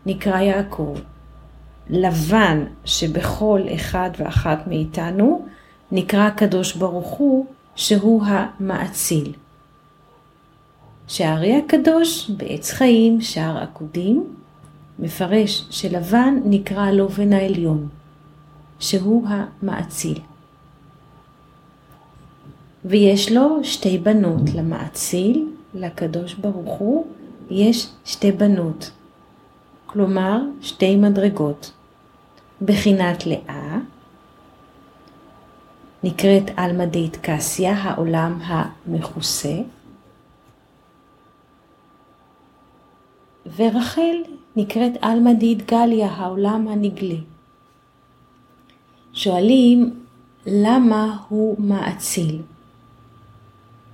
נקרא 0.06 0.40
יעקב. 0.40 0.96
לבן 1.90 2.64
שבכל 2.84 3.62
אחד 3.74 4.10
ואחת 4.18 4.66
מאיתנו 4.66 5.46
נקרא 5.92 6.26
הקדוש 6.26 6.74
ברוך 6.76 7.08
הוא 7.08 7.46
שהוא 7.76 8.22
המאציל. 8.26 9.32
שהארי 11.08 11.56
הקדוש 11.56 12.30
בעץ 12.30 12.70
חיים, 12.70 13.20
שער 13.20 13.58
עקודים, 13.58 14.34
מפרש 14.98 15.66
שלבן 15.70 16.40
נקרא 16.44 16.80
הלובן 16.80 17.32
העליון, 17.32 17.88
שהוא 18.80 19.26
המאציל. 19.28 20.18
ויש 22.84 23.32
לו 23.32 23.60
שתי 23.62 23.98
בנות, 23.98 24.42
למאציל, 24.54 25.48
לקדוש 25.74 26.34
ברוך 26.34 26.78
הוא, 26.78 27.06
יש 27.50 27.88
שתי 28.04 28.32
בנות, 28.32 28.90
כלומר 29.86 30.42
שתי 30.60 30.96
מדרגות. 30.96 31.72
בחינת 32.62 33.26
לאה, 33.26 33.78
נקראת 36.02 36.42
עלמא 36.56 36.84
קסיה, 37.22 37.74
העולם 37.74 38.38
המכוסה, 38.42 39.54
ורחל 43.56 44.16
נקראת 44.56 44.92
עלמא 45.00 45.32
גליה, 45.66 46.08
העולם 46.08 46.68
הנגלה. 46.68 47.18
שואלים 49.12 50.04
למה 50.46 51.16
הוא 51.28 51.56
מאציל? 51.58 52.42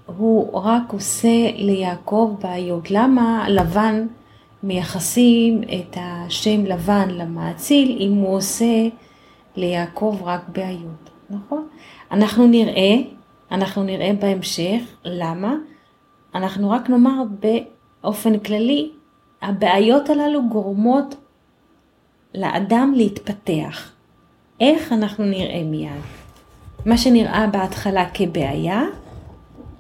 הוא 0.07 0.61
רק 0.61 0.93
עושה 0.93 1.51
ליעקב 1.55 2.37
בעיות. 2.43 2.91
למה 2.91 3.49
לבן 3.49 4.07
מייחסים 4.65 5.63
את 5.63 5.97
השם 6.01 6.65
לבן 6.65 7.09
למאציל 7.11 7.97
אם 8.01 8.13
הוא 8.13 8.37
עושה 8.37 8.89
ליעקב 9.57 10.19
רק 10.25 10.49
בעיות, 10.49 11.11
נכון? 11.31 11.69
אנחנו 12.11 12.47
נראה, 12.47 12.95
אנחנו 13.51 13.83
נראה 13.83 14.11
בהמשך 14.21 14.81
למה, 15.05 15.55
אנחנו 16.35 16.71
רק 16.71 16.91
נאמר 16.91 17.23
באופן 18.03 18.39
כללי, 18.39 18.91
הבעיות 19.43 20.11
הללו 20.11 20.49
גורמות 20.49 21.15
לאדם 22.35 22.93
להתפתח. 22.97 23.91
איך 24.61 24.93
אנחנו 24.93 25.25
נראה 25.25 25.63
מיד? 25.65 26.03
מה 26.87 26.99
שנראה 26.99 27.47
בהתחלה 27.47 28.11
כבעיה, 28.15 28.83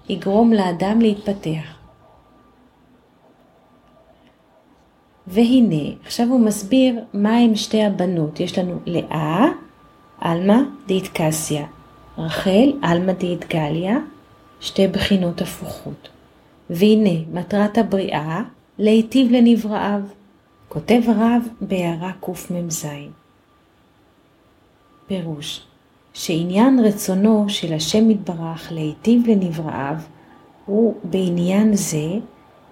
יגרום 0.08 0.52
לאדם 0.52 1.00
להתפתח. 1.00 1.73
והנה, 5.26 5.90
עכשיו 6.06 6.26
הוא 6.26 6.40
מסביר 6.40 7.00
מה 7.14 7.36
הם 7.36 7.56
שתי 7.56 7.82
הבנות. 7.82 8.40
יש 8.40 8.58
לנו 8.58 8.78
לאה, 8.86 9.46
עלמא 10.18 10.58
קסיה, 11.12 11.66
רחל, 12.18 12.72
עלמא 12.82 13.12
גליה, 13.50 13.96
שתי 14.60 14.88
בחינות 14.88 15.42
הפוכות. 15.42 16.08
והנה, 16.70 17.24
מטרת 17.32 17.78
הבריאה, 17.78 18.42
להיטיב 18.78 19.32
לנבראיו. 19.32 20.00
כותב 20.68 21.00
הרב 21.06 21.42
בהערה 21.60 22.12
קמ"ז. 22.20 22.86
פירוש 25.06 25.62
שעניין 26.14 26.80
רצונו 26.84 27.44
של 27.48 27.72
השם 27.72 28.10
יתברך 28.10 28.72
להיטיב 28.72 29.26
לנבראיו 29.26 29.96
הוא 30.66 30.94
בעניין 31.04 31.76
זה 31.76 32.08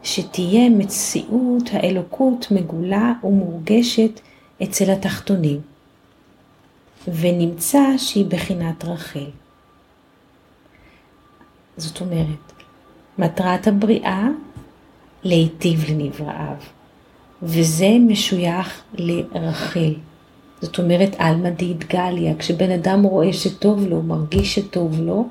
שתהיה 0.02 0.68
מציאות 0.68 1.62
האלוקות 1.72 2.46
מגולה 2.50 3.12
ומורגשת 3.24 4.20
אצל 4.62 4.90
התחתונים, 4.90 5.60
ונמצא 7.08 7.82
שהיא 7.98 8.26
בחינת 8.26 8.84
רחל. 8.84 9.30
זאת 11.76 12.00
אומרת, 12.00 12.52
מטרת 13.18 13.66
הבריאה 13.66 14.28
להיטיב 15.24 15.84
לנבראיו, 15.90 16.56
וזה 17.42 17.88
משוייך 18.06 18.82
לרחל. 18.94 19.94
זאת 20.60 20.78
אומרת, 20.78 21.16
עלמא 21.18 21.50
דאידגליה, 21.50 22.34
כשבן 22.38 22.70
אדם 22.70 23.02
רואה 23.02 23.32
שטוב 23.32 23.86
לו, 23.86 24.02
מרגיש 24.02 24.54
שטוב 24.54 25.00
לו, 25.00 25.28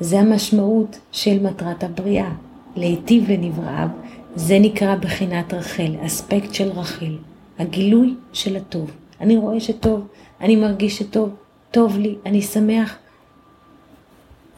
זה 0.00 0.20
המשמעות 0.20 0.98
של 1.12 1.42
מטרת 1.42 1.84
הבריאה. 1.84 2.30
להיטיב 2.76 3.30
לנבראיו, 3.30 3.88
זה 4.34 4.58
נקרא 4.58 4.96
בחינת 4.96 5.54
רחל, 5.54 5.94
אספקט 6.06 6.54
של 6.54 6.70
רחל, 6.70 7.16
הגילוי 7.58 8.14
של 8.32 8.56
הטוב. 8.56 8.90
אני 9.20 9.36
רואה 9.36 9.60
שטוב, 9.60 10.06
אני 10.40 10.56
מרגיש 10.56 10.98
שטוב, 10.98 11.34
טוב 11.70 11.98
לי, 11.98 12.16
אני 12.26 12.42
שמח. 12.42 12.96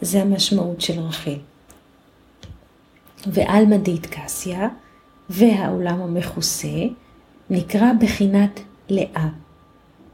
זה 0.01 0.23
המשמעות 0.23 0.81
של 0.81 1.01
רחל. 1.01 1.37
ועלמא 3.27 3.77
קסיה 4.11 4.69
והעולם 5.31 6.01
המכוסה 6.01 6.87
נקרא 7.51 7.93
בחינת 8.01 8.61
לאה, 8.89 9.29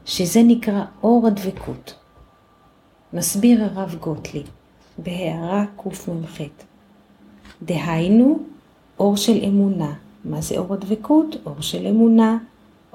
שזה 0.05 0.43
נקרא 0.43 0.83
אור 1.03 1.27
הדבקות. 1.27 1.95
מסביר 3.13 3.63
הרב 3.63 3.95
גוטליב 3.99 4.49
בהערה 4.97 5.65
קמ"ח 5.77 6.41
דהיינו, 7.61 8.39
אור 8.99 9.17
של 9.17 9.43
אמונה. 9.47 9.93
מה 10.25 10.41
זה 10.41 10.57
אור 10.57 10.73
הדבקות? 10.73 11.35
אור 11.45 11.61
של 11.61 11.87
אמונה, 11.87 12.37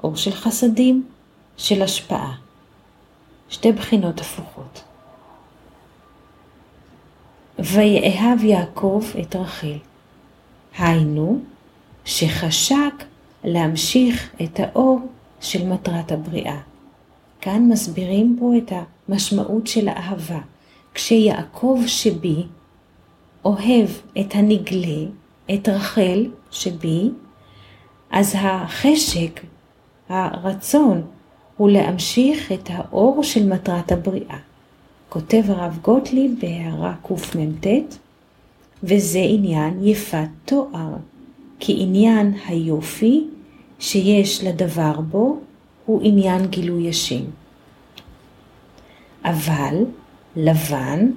אור 0.03 0.15
של 0.15 0.31
חסדים, 0.31 1.05
של 1.57 1.81
השפעה. 1.81 2.35
שתי 3.49 3.71
בחינות 3.71 4.21
הפוכות. 4.21 4.83
ויאהב 7.59 8.43
יעקב 8.43 9.03
את 9.21 9.35
רחל. 9.35 9.77
היינו, 10.77 11.39
שחשק 12.05 13.03
להמשיך 13.43 14.31
את 14.43 14.59
האור 14.59 14.99
של 15.41 15.67
מטרת 15.67 16.11
הבריאה. 16.11 16.59
כאן 17.41 17.69
מסבירים 17.69 18.37
פה 18.39 18.53
את 18.57 18.71
המשמעות 19.09 19.67
של 19.67 19.87
האהבה. 19.87 20.39
כשיעקב 20.93 21.79
שבי 21.87 22.43
אוהב 23.45 23.89
את 24.19 24.35
הנגלה, 24.35 25.05
את 25.53 25.69
רחל 25.69 26.25
שבי, 26.51 27.09
אז 28.11 28.35
החשק, 28.37 29.39
הרצון, 30.09 31.01
הוא 31.57 31.69
להמשיך 31.69 32.51
את 32.51 32.69
האור 32.73 33.23
של 33.23 33.47
מטרת 33.47 33.91
הבריאה. 33.91 34.37
כותב 35.09 35.43
הרב 35.47 35.79
גוטליב 35.81 36.35
בהערה 36.41 36.93
קמ"ט, 37.03 37.67
וזה 38.83 39.19
עניין 39.19 39.87
יפת 39.87 40.27
תואר, 40.45 40.93
כי 41.59 41.75
עניין 41.79 42.33
היופי 42.47 43.27
שיש 43.79 44.43
לדבר 44.43 45.01
בו 45.01 45.37
הוא 45.85 46.01
עניין 46.03 46.45
גילוי 46.45 46.89
השם. 46.89 47.23
אבל 49.25 49.83
לבן 50.35 51.11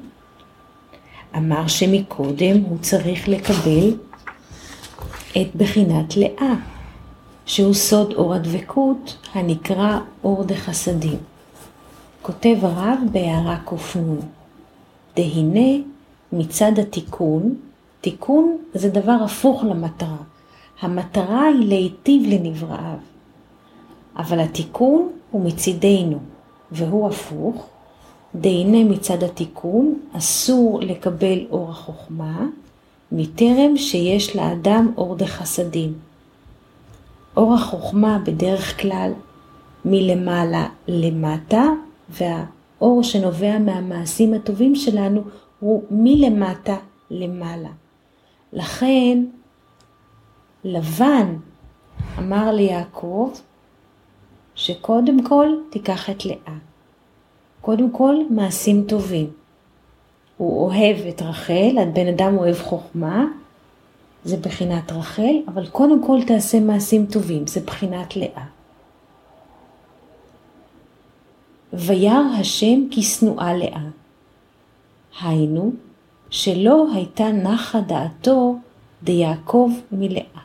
אמר 1.37 1.67
שמקודם 1.67 2.61
הוא 2.69 2.79
צריך 2.79 3.29
לקבל 3.29 3.95
את 5.37 5.57
בחינת 5.57 6.17
לאה, 6.17 6.55
שהוא 7.47 7.75
סוד 7.75 8.13
אור 8.13 8.35
הדבקות 8.35 9.17
הנקרא 9.35 9.99
אור 10.25 10.45
דחסדים. 10.45 11.19
כותב 12.23 12.57
הרב 12.63 12.99
בהערה 13.13 13.59
ק"ן, 13.65 14.17
דהנה 15.17 15.85
מצד 16.33 16.79
התיקון, 16.79 17.55
תיקון 18.01 18.57
זה 18.75 18.89
דבר 18.89 19.17
הפוך 19.25 19.65
למטרה. 19.65 20.17
המטרה 20.81 21.43
היא 21.43 21.69
להיטיב 21.69 22.23
לנבראיו, 22.27 22.99
אבל 24.17 24.41
התיקון 24.41 25.09
הוא 25.31 25.45
מצידנו, 25.45 26.19
והוא 26.73 27.09
הפוך. 27.09 27.67
דהנה 28.35 28.85
מצד 28.85 29.23
התיקון, 29.23 30.01
אסור 30.13 30.81
לקבל 30.81 31.47
אור 31.51 31.71
החוכמה, 31.71 32.47
מטרם 33.13 33.77
שיש 33.77 34.37
לאדם 34.37 34.93
אור 34.97 35.17
דחסדים. 35.17 35.95
אור 37.37 37.55
החוכמה 37.55 38.19
בדרך 38.25 38.81
כלל 38.81 39.13
מלמעלה 39.85 40.69
למטה, 40.89 41.65
והאור 42.09 43.03
שנובע 43.03 43.59
מהמעשים 43.59 44.35
הטובים 44.35 44.75
שלנו 44.75 45.23
הוא 45.61 45.85
מלמטה 45.91 46.77
למעלה. 47.11 47.69
לכן 48.53 49.25
לבן 50.65 51.37
אמר 52.19 52.51
ליעקב 52.53 53.31
שקודם 54.55 55.23
כל 55.23 55.49
תיקח 55.71 56.11
את 56.11 56.27
לאה. 56.27 56.57
קודם 57.67 57.91
כל 57.91 58.15
מעשים 58.31 58.85
טובים. 58.89 59.31
הוא 60.37 60.67
אוהב 60.67 60.97
את 61.07 61.23
רחל, 61.23 61.77
בן 61.93 62.07
אדם 62.07 62.39
אוהב 62.39 62.57
חוכמה, 62.63 63.25
זה 64.25 64.37
בחינת 64.37 64.93
רחל, 64.93 65.37
אבל 65.49 65.67
קודם 65.67 66.05
כל 66.05 66.19
תעשה 66.27 66.61
מעשים 66.61 67.07
טובים, 67.07 67.47
זה 67.47 67.61
בחינת 67.61 68.17
לאה. 68.17 68.45
וירא 71.73 72.21
השם 72.41 72.81
כשנואה 72.91 73.55
לאה. 73.55 73.85
היינו, 75.21 75.73
שלא 76.31 76.87
הייתה 76.95 77.33
נחה 77.33 77.81
דעתו 77.81 78.57
דיעקב 79.03 79.71
מלאה. 79.93 80.43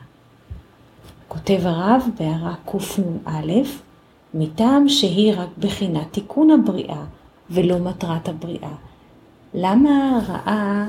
כותב 1.28 1.58
הרב 1.62 2.02
בהערה 2.18 2.54
קנ"א, 2.64 3.52
מטעם 4.34 4.88
שהיא 4.88 5.34
רק 5.36 5.48
בחינת 5.58 6.12
תיקון 6.12 6.50
הבריאה 6.50 7.04
ולא 7.50 7.78
מטרת 7.78 8.28
הבריאה. 8.28 8.74
למה 9.54 10.20
ראה 10.28 10.86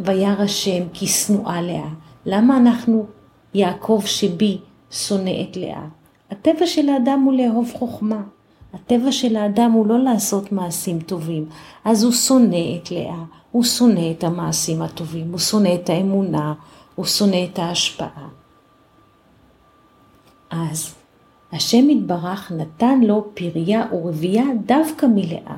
וירא 0.00 0.42
השם 0.42 0.82
כשנואה 0.94 1.62
לאה? 1.62 1.88
למה 2.26 2.56
אנחנו, 2.56 3.06
יעקב 3.54 4.02
שבי, 4.06 4.58
שונא 4.90 5.30
את 5.42 5.56
לאה? 5.56 5.84
הטבע 6.30 6.66
של 6.66 6.88
האדם 6.88 7.20
הוא 7.20 7.32
לאהוב 7.32 7.72
חוכמה. 7.74 8.22
הטבע 8.74 9.12
של 9.12 9.36
האדם 9.36 9.72
הוא 9.72 9.86
לא 9.86 9.98
לעשות 9.98 10.52
מעשים 10.52 11.00
טובים, 11.00 11.46
אז 11.84 12.04
הוא 12.04 12.12
שונא 12.12 12.76
את 12.76 12.90
לאה, 12.90 13.24
הוא 13.50 13.64
שונא 13.64 14.10
את 14.10 14.24
המעשים 14.24 14.82
הטובים, 14.82 15.30
הוא 15.30 15.38
שונא 15.38 15.74
את 15.74 15.90
האמונה, 15.90 16.54
הוא 16.94 17.06
שונא 17.06 17.36
את 17.52 17.58
ההשפעה. 17.58 18.28
אז 20.50 20.94
השם 21.52 21.90
יתברך 21.90 22.52
נתן 22.56 23.00
לו 23.00 23.24
פריה 23.34 23.86
ורבייה 23.92 24.44
דווקא 24.66 25.06
מלאה. 25.06 25.56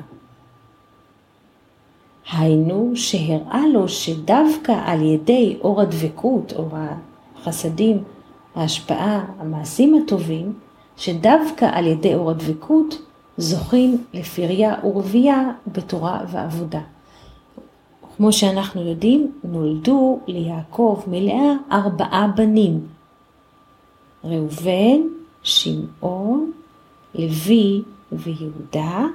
היינו 2.31 2.91
שהראה 2.95 3.67
לו 3.73 3.89
שדווקא 3.89 4.81
על 4.85 5.01
ידי 5.01 5.57
אור 5.61 5.81
הדבקות, 5.81 6.53
אור 6.53 6.69
החסדים, 7.37 8.03
ההשפעה, 8.55 9.25
המעשים 9.39 10.01
הטובים, 10.03 10.53
שדווקא 10.97 11.69
על 11.71 11.87
ידי 11.87 12.15
אור 12.15 12.31
הדבקות 12.31 13.01
זוכים 13.37 14.03
לפריה 14.13 14.75
ורבייה 14.83 15.51
בתורה 15.67 16.21
ועבודה. 16.27 16.81
כמו 18.17 18.31
שאנחנו 18.31 18.81
יודעים, 18.81 19.31
נולדו 19.43 20.19
ליעקב 20.27 21.01
מלאה 21.07 21.53
ארבעה 21.71 22.27
בנים. 22.35 22.87
ראובן, 24.23 25.01
שמעון, 25.43 26.51
לוי 27.15 27.81
ויהודה, 28.11 29.05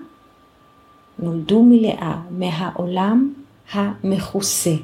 נולדו 1.19 1.63
מלאה 1.63 2.21
מהעולם 2.31 3.33
המכוסה. 3.73 4.75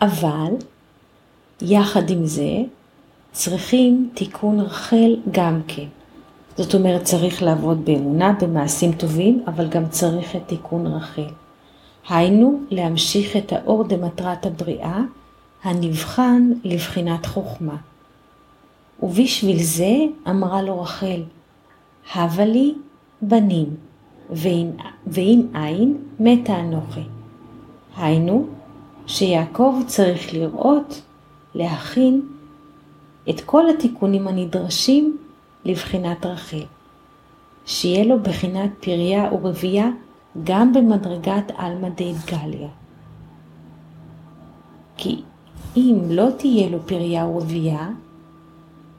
אבל 0.00 0.52
יחד 1.60 2.10
עם 2.10 2.26
זה 2.26 2.62
צריכים 3.32 4.10
תיקון 4.14 4.60
רחל 4.60 5.16
גם 5.30 5.60
כן. 5.68 5.86
זאת 6.56 6.74
אומרת, 6.74 7.02
צריך 7.02 7.42
לעבוד 7.42 7.84
באמונה, 7.84 8.32
במעשים 8.40 8.92
טובים, 8.92 9.44
אבל 9.46 9.68
גם 9.68 9.88
צריך 9.88 10.36
את 10.36 10.42
תיקון 10.46 10.86
רחל. 10.86 11.30
היינו, 12.08 12.60
להמשיך 12.70 13.36
את 13.36 13.52
האור 13.52 13.84
דמטרת 13.84 14.46
הבריאה, 14.46 15.00
הנבחן 15.64 16.52
לבחינת 16.64 17.26
חוכמה. 17.26 17.76
ובשביל 19.02 19.62
זה 19.62 19.96
אמרה 20.28 20.62
לו 20.62 20.80
רחל, 20.80 21.22
הבה 22.14 22.44
לי 22.44 22.74
בנים, 23.22 23.76
ואם 25.06 25.46
אין, 25.54 25.96
מתה 26.20 26.60
אנוכי. 26.60 27.00
היינו, 27.96 28.46
שיעקב 29.06 29.74
צריך 29.86 30.34
לראות, 30.34 31.02
להכין 31.54 32.20
את 33.30 33.40
כל 33.40 33.70
התיקונים 33.70 34.28
הנדרשים 34.28 35.16
לבחינת 35.64 36.26
רחל. 36.26 36.64
שיהיה 37.66 38.04
לו 38.04 38.22
בחינת 38.22 38.70
פריה 38.80 39.30
ורבייה 39.32 39.88
גם 40.44 40.72
במדרגת 40.72 41.52
עלמא 41.56 41.88
דאתגליה. 41.88 42.68
כי 44.96 45.22
אם 45.78 46.10
לא 46.10 46.28
תהיה 46.36 46.70
לו 46.70 46.78
פריה 46.86 47.26
ורבייה, 47.26 47.88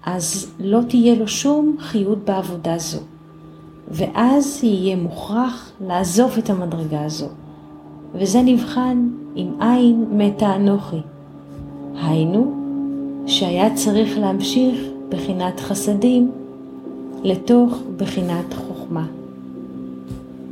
אז 0.06 0.52
לא 0.60 0.80
תהיה 0.88 1.16
לו 1.16 1.28
שום 1.28 1.76
חיות 1.80 2.18
בעבודה 2.26 2.78
זו, 2.78 3.00
ואז 3.92 4.60
יהיה 4.64 4.96
מוכרח 4.96 5.72
לעזוב 5.88 6.32
את 6.38 6.50
המדרגה 6.50 7.06
הזו, 7.06 7.28
וזה 8.14 8.42
נבחן 8.42 9.10
אם 9.36 9.48
אין 9.62 10.06
מתה 10.12 10.56
אנוכי. 10.56 11.02
היינו, 11.96 12.56
שהיה 13.28 13.76
צריך 13.76 14.18
להמשיך 14.18 14.80
בחינת 15.10 15.60
חסדים 15.60 16.32
לתוך 17.24 17.78
בחינת 17.98 18.54
חוכמה. 18.54 19.06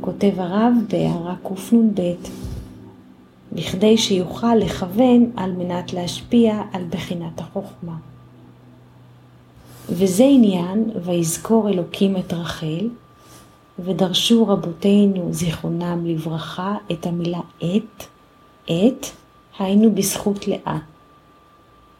כותב 0.00 0.32
הרב 0.36 0.72
בהערה 0.90 1.34
קנ"ב, 1.42 2.00
בכדי 3.52 3.98
שיוכל 3.98 4.54
לכוון 4.54 5.30
על 5.36 5.52
מנת 5.52 5.92
להשפיע 5.92 6.62
על 6.72 6.84
בחינת 6.90 7.40
החוכמה. 7.40 7.96
וזה 9.88 10.24
עניין 10.24 10.90
ויזכור 11.04 11.68
אלוקים 11.68 12.16
את 12.16 12.32
רחל, 12.32 12.88
ודרשו 13.78 14.46
רבותינו 14.46 15.28
זיכרונם 15.32 16.06
לברכה 16.06 16.76
את 16.92 17.06
המילה 17.06 17.40
את, 17.58 18.04
את, 18.64 19.06
היינו 19.58 19.94
בזכות 19.94 20.48
לאה. 20.48 20.78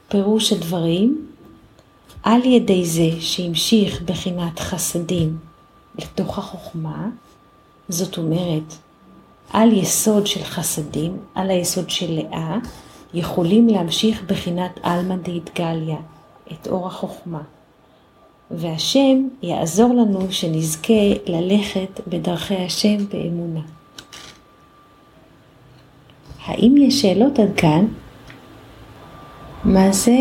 פירוש 0.08 0.52
הדברים, 0.52 1.26
על 2.22 2.44
ידי 2.44 2.84
זה 2.84 3.11
שהמשיך 3.20 4.02
בחינת 4.02 4.58
חסדים 4.61 5.38
לתוך 5.98 6.38
החוכמה, 6.38 7.08
זאת 7.88 8.18
אומרת, 8.18 8.74
על 9.52 9.72
יסוד 9.72 10.26
של 10.26 10.44
חסדים, 10.44 11.16
על 11.34 11.50
היסוד 11.50 11.90
של 11.90 12.12
לאה, 12.12 12.56
יכולים 13.14 13.68
להמשיך 13.68 14.22
בחינת 14.26 14.80
עלמא 14.82 15.16
דאיתגליה, 15.16 15.96
את 16.52 16.66
אור 16.66 16.87
החוכמה. 16.87 17.40
והשם 18.50 19.28
יעזור 19.42 19.94
לנו 19.94 20.20
שנזכה 20.30 20.92
ללכת 21.26 22.00
בדרכי 22.06 22.56
השם 22.56 22.96
באמונה. 23.12 23.61
האם 26.46 26.76
יש 26.76 27.02
שאלות 27.02 27.38
עד 27.38 27.50
כאן? 27.56 27.87
מה 29.64 29.92
זה 29.92 30.16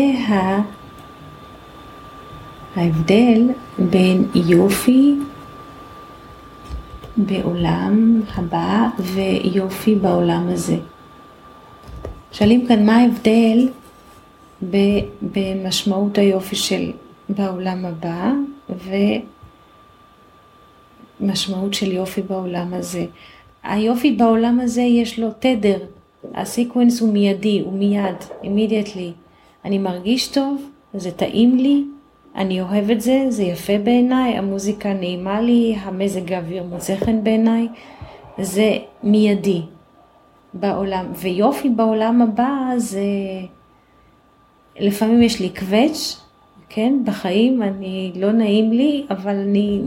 ההבדל 2.76 3.48
בין 3.78 4.28
יופי 4.34 5.14
בעולם 7.18 8.22
הבא 8.34 8.88
ויופי 8.98 9.94
בעולם 9.94 10.48
הזה? 10.48 10.76
שואלים 12.32 12.66
כאן 12.66 12.86
מה 12.86 12.96
ההבדל 12.96 13.68
במשמעות 15.22 16.18
היופי 16.18 16.56
של 16.56 16.92
בעולם 17.28 17.84
הבא 17.84 18.32
ומשמעות 21.20 21.74
של 21.74 21.92
יופי 21.92 22.22
בעולם 22.22 22.74
הזה. 22.74 23.06
היופי 23.62 24.12
בעולם 24.12 24.60
הזה 24.60 24.82
יש 24.82 25.18
לו 25.18 25.28
תדר, 25.38 25.78
הסיקוונס 26.34 27.00
הוא 27.00 27.12
מיידי, 27.12 27.60
הוא 27.64 27.72
מיד, 27.72 28.16
immediately. 28.42 29.12
אני 29.64 29.78
מרגיש 29.78 30.28
טוב, 30.28 30.70
זה 30.94 31.10
טעים 31.10 31.56
לי, 31.56 31.84
אני 32.38 32.60
אוהב 32.60 32.90
את 32.90 33.00
זה, 33.00 33.26
זה 33.28 33.42
יפה 33.42 33.78
בעיניי, 33.84 34.38
המוזיקה 34.38 34.92
נעימה 34.92 35.40
לי, 35.40 35.76
המזג 35.80 36.32
האוויר 36.32 36.62
מוצא 36.62 36.96
חן 36.96 37.24
בעיניי, 37.24 37.68
זה 38.40 38.78
מיידי 39.02 39.62
בעולם. 40.54 41.06
ויופי 41.14 41.68
בעולם 41.68 42.22
הבא 42.22 42.74
זה, 42.76 43.00
לפעמים 44.80 45.22
יש 45.22 45.40
לי 45.40 45.50
קווץ', 45.50 46.20
כן, 46.68 46.94
בחיים 47.04 47.62
אני, 47.62 48.12
לא 48.16 48.32
נעים 48.32 48.72
לי, 48.72 49.06
אבל 49.10 49.36
אני 49.36 49.82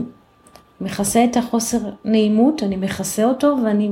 מכסה 0.80 1.24
את 1.24 1.36
החוסר 1.36 1.78
נעימות, 2.04 2.62
אני 2.62 2.76
מכסה 2.76 3.24
אותו 3.24 3.56
ואני 3.64 3.90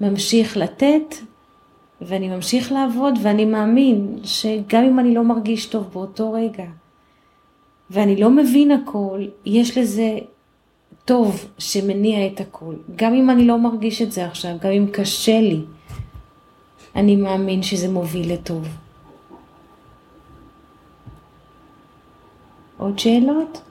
ממשיך 0.00 0.56
לתת 0.56 1.14
ואני 2.00 2.28
ממשיך 2.28 2.72
לעבוד 2.72 3.18
ואני 3.22 3.44
מאמין 3.44 4.16
שגם 4.24 4.84
אם 4.84 4.98
אני 4.98 5.14
לא 5.14 5.24
מרגיש 5.24 5.66
טוב 5.66 5.90
באותו 5.92 6.32
רגע 6.32 6.64
ואני 7.90 8.16
לא 8.16 8.30
מבין 8.30 8.70
הכל, 8.70 9.24
יש 9.44 9.78
לזה 9.78 10.18
טוב 11.04 11.44
שמניע 11.58 12.26
את 12.26 12.40
הכל. 12.40 12.74
גם 12.96 13.14
אם 13.14 13.30
אני 13.30 13.44
לא 13.44 13.58
מרגיש 13.58 14.02
את 14.02 14.12
זה 14.12 14.26
עכשיו, 14.26 14.56
גם 14.60 14.70
אם 14.70 14.86
קשה 14.92 15.40
לי, 15.40 15.60
אני 16.96 17.16
מאמין 17.16 17.62
שזה 17.62 17.88
מוביל 17.88 18.32
לטוב. 18.32 18.68
עוד 22.78 22.98
שאלות? 22.98 23.62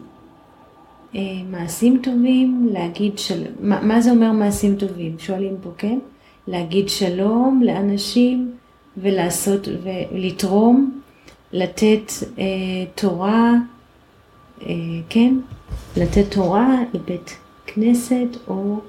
אה, 1.15 1.21
מעשים 1.51 1.99
טובים, 2.04 2.69
להגיד 2.71 3.17
של... 3.19 3.43
מה, 3.60 3.82
מה 3.82 4.01
זה 4.01 4.12
אומר 4.12 4.32
מעשים 4.32 4.75
טובים? 4.75 5.19
שואלים 5.19 5.56
פה, 5.63 5.69
כן? 5.78 5.99
להגיד 6.47 6.89
שלום 6.89 7.62
לאנשים 7.63 8.51
ולעשות 8.97 9.67
ולתרום, 9.84 11.01
לתת 11.51 12.12
אה, 12.38 12.43
תורה, 12.95 13.54
כן? 15.10 15.36
לתת 15.98 16.26
תורה 16.32 16.78
לבית 16.94 17.38
כנסת 17.65 18.28
או 18.48 18.80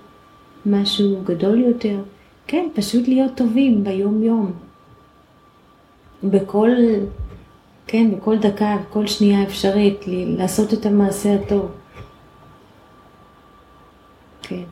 משהו 0.67 1.23
גדול 1.25 1.61
יותר. 1.61 1.99
כן, 2.47 2.69
פשוט 2.75 3.09
להיות 3.09 3.33
טובים 3.37 3.85
ביום 3.85 4.23
יום. 4.23 4.53
בכל 6.25 6.71
כן, 7.87 8.11
בכל 8.17 8.39
דקה, 8.39 8.77
בכל 8.89 9.07
שנייה 9.07 9.43
אפשרית, 9.43 10.05
לעשות 10.07 10.75
את 10.75 10.87
המעשה 10.87 11.35
הטוב. 11.35 11.71
כן. 14.43 14.65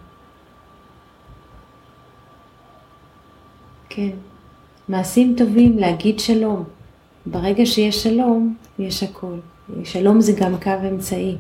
כן. 3.89 4.11
מעשים 4.89 5.35
טובים, 5.39 5.79
להגיד 5.79 6.21
שלום. 6.21 6.65
ברגע 7.27 7.67
שיש 7.67 8.03
שלום, 8.03 8.55
יש 8.79 9.03
הכל. 9.03 9.37
שלום 9.85 10.21
זה 10.21 10.33
גם 10.33 10.61
קו 10.63 10.71
אמצעי. 10.89 11.37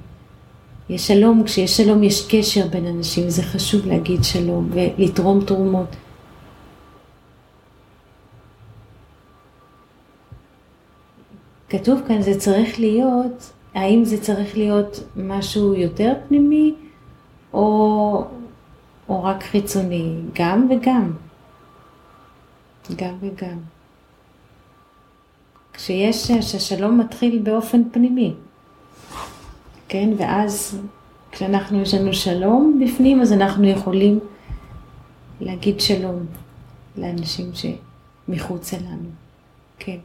יש 0.89 1.09
שלום, 1.09 1.45
כשיש 1.45 1.77
שלום 1.77 2.03
יש 2.03 2.29
קשר 2.31 2.67
בין 2.67 2.87
אנשים, 2.87 3.31
זה 3.31 3.43
חשוב 3.43 3.87
להגיד 3.87 4.25
שלום 4.25 4.71
ולתרום 4.73 5.45
תרומות. 5.45 5.97
כתוב 11.69 12.01
כאן 12.09 12.23
זה 12.23 12.41
צריך 12.41 12.81
להיות, 12.81 13.53
האם 13.75 14.05
זה 14.05 14.23
צריך 14.23 14.57
להיות 14.57 15.01
משהו 15.17 15.75
יותר 15.75 16.13
פנימי 16.29 16.75
או, 17.53 18.25
או 19.09 19.25
רק 19.25 19.43
חיצוני? 19.43 20.17
גם 20.35 20.69
וגם. 20.71 21.13
גם 22.97 23.15
וגם. 23.21 23.74
כשיש, 25.75 26.31
שהשלום 26.31 27.01
מתחיל 27.01 27.39
באופן 27.43 27.83
פנימי, 27.91 28.35
כן? 29.89 30.09
ואז 30.17 30.79
כשאנחנו, 31.33 31.83
יש 31.83 31.95
לנו 31.95 32.15
שלום 32.15 32.81
בפנים, 32.85 33.21
אז 33.21 33.33
אנחנו 33.33 33.67
יכולים 33.67 34.19
להגיד 35.41 35.81
שלום 35.81 36.27
לאנשים 36.97 37.51
שמחוץ 37.55 38.75
אלינו. 38.75 39.09
כן. 39.79 39.99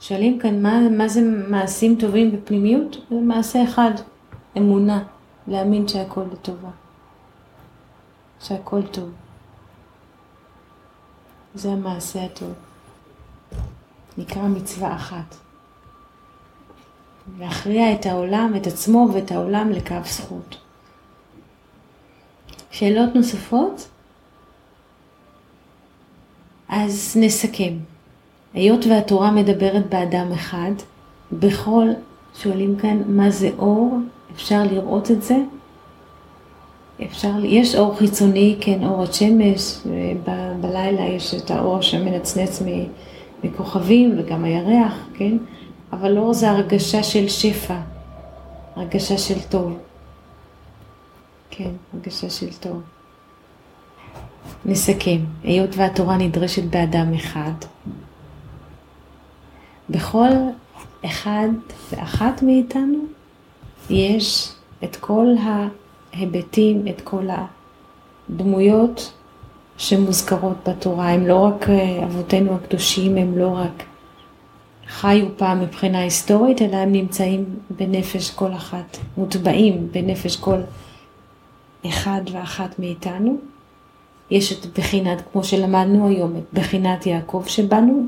שואלים 0.00 0.38
כאן 0.38 0.62
מה, 0.62 0.80
מה 0.96 1.08
זה 1.08 1.20
מעשים 1.48 1.96
טובים 2.00 2.32
בפנימיות? 2.32 2.96
זה 3.10 3.16
מעשה 3.16 3.64
אחד, 3.64 3.90
אמונה, 4.58 5.02
להאמין 5.48 5.88
שהכל 5.88 6.24
לטובה, 6.32 6.70
שהכל 8.40 8.82
טוב. 8.82 9.10
זה 11.54 11.72
המעשה 11.72 12.24
הטוב. 12.24 12.52
נקרא 14.18 14.42
מצווה 14.42 14.96
אחת. 14.96 15.34
להכריע 17.38 17.92
את 17.92 18.06
העולם, 18.06 18.52
את 18.56 18.66
עצמו 18.66 19.08
ואת 19.12 19.32
העולם 19.32 19.70
לקו 19.70 19.94
זכות. 20.04 20.56
שאלות 22.70 23.14
נוספות? 23.14 23.88
אז 26.68 27.16
נסכם. 27.20 27.72
היות 28.54 28.86
והתורה 28.86 29.30
מדברת 29.30 29.86
באדם 29.88 30.32
אחד, 30.32 30.72
בכל, 31.32 31.88
שואלים 32.42 32.76
כאן, 32.76 33.02
מה 33.06 33.30
זה 33.30 33.50
אור? 33.58 33.98
אפשר 34.34 34.62
לראות 34.62 35.10
את 35.10 35.22
זה? 35.22 35.36
אפשר, 37.04 37.44
יש 37.44 37.74
אור 37.74 37.96
חיצוני, 37.96 38.56
כן, 38.60 38.84
אור 38.84 39.02
השמש, 39.02 39.78
ב, 40.24 40.30
בלילה 40.60 41.02
יש 41.02 41.34
את 41.34 41.50
האור 41.50 41.80
שמנצנץ 41.80 42.62
מכוכבים 43.44 44.18
וגם 44.18 44.44
הירח, 44.44 44.94
כן? 45.14 45.36
אבל 45.92 46.18
אור 46.18 46.34
זה 46.34 46.50
הרגשה 46.50 47.02
של 47.02 47.28
שפע, 47.28 47.80
הרגשה 48.76 49.18
של 49.18 49.40
טוב. 49.40 49.78
כן, 51.50 51.70
הרגשה 51.94 52.30
של 52.30 52.52
טוב. 52.60 52.82
נסכם, 54.64 55.18
היות 55.42 55.70
והתורה 55.76 56.16
נדרשת 56.16 56.64
באדם 56.64 57.14
אחד, 57.14 57.52
בכל 59.90 60.28
אחד 61.04 61.48
ואחת 61.90 62.42
מאיתנו 62.42 62.98
יש 63.90 64.52
את 64.84 64.96
כל 64.96 65.26
ההיבטים, 65.42 66.88
את 66.88 67.00
כל 67.00 67.26
הדמויות 68.28 69.12
שמוזכרות 69.76 70.68
בתורה. 70.68 71.10
הם 71.10 71.26
לא 71.26 71.36
רק 71.36 71.70
אה, 71.70 72.04
אבותינו 72.04 72.54
הקדושים, 72.54 73.16
הם 73.16 73.38
לא 73.38 73.48
רק 73.48 73.82
חיו 74.86 75.26
פעם 75.36 75.60
מבחינה 75.60 75.98
היסטורית, 75.98 76.62
אלא 76.62 76.76
הם 76.76 76.92
נמצאים 76.92 77.44
בנפש 77.70 78.30
כל 78.30 78.52
אחת, 78.52 78.98
מוטבעים 79.16 79.88
בנפש 79.92 80.36
כל 80.36 80.58
אחד 81.86 82.20
ואחת 82.32 82.78
מאיתנו. 82.78 83.36
יש 84.30 84.52
את 84.52 84.78
בחינת, 84.78 85.22
כמו 85.32 85.44
שלמדנו 85.44 86.08
היום, 86.08 86.36
את 86.36 86.42
בחינת 86.52 87.06
יעקב 87.06 87.44
שבנו, 87.46 88.06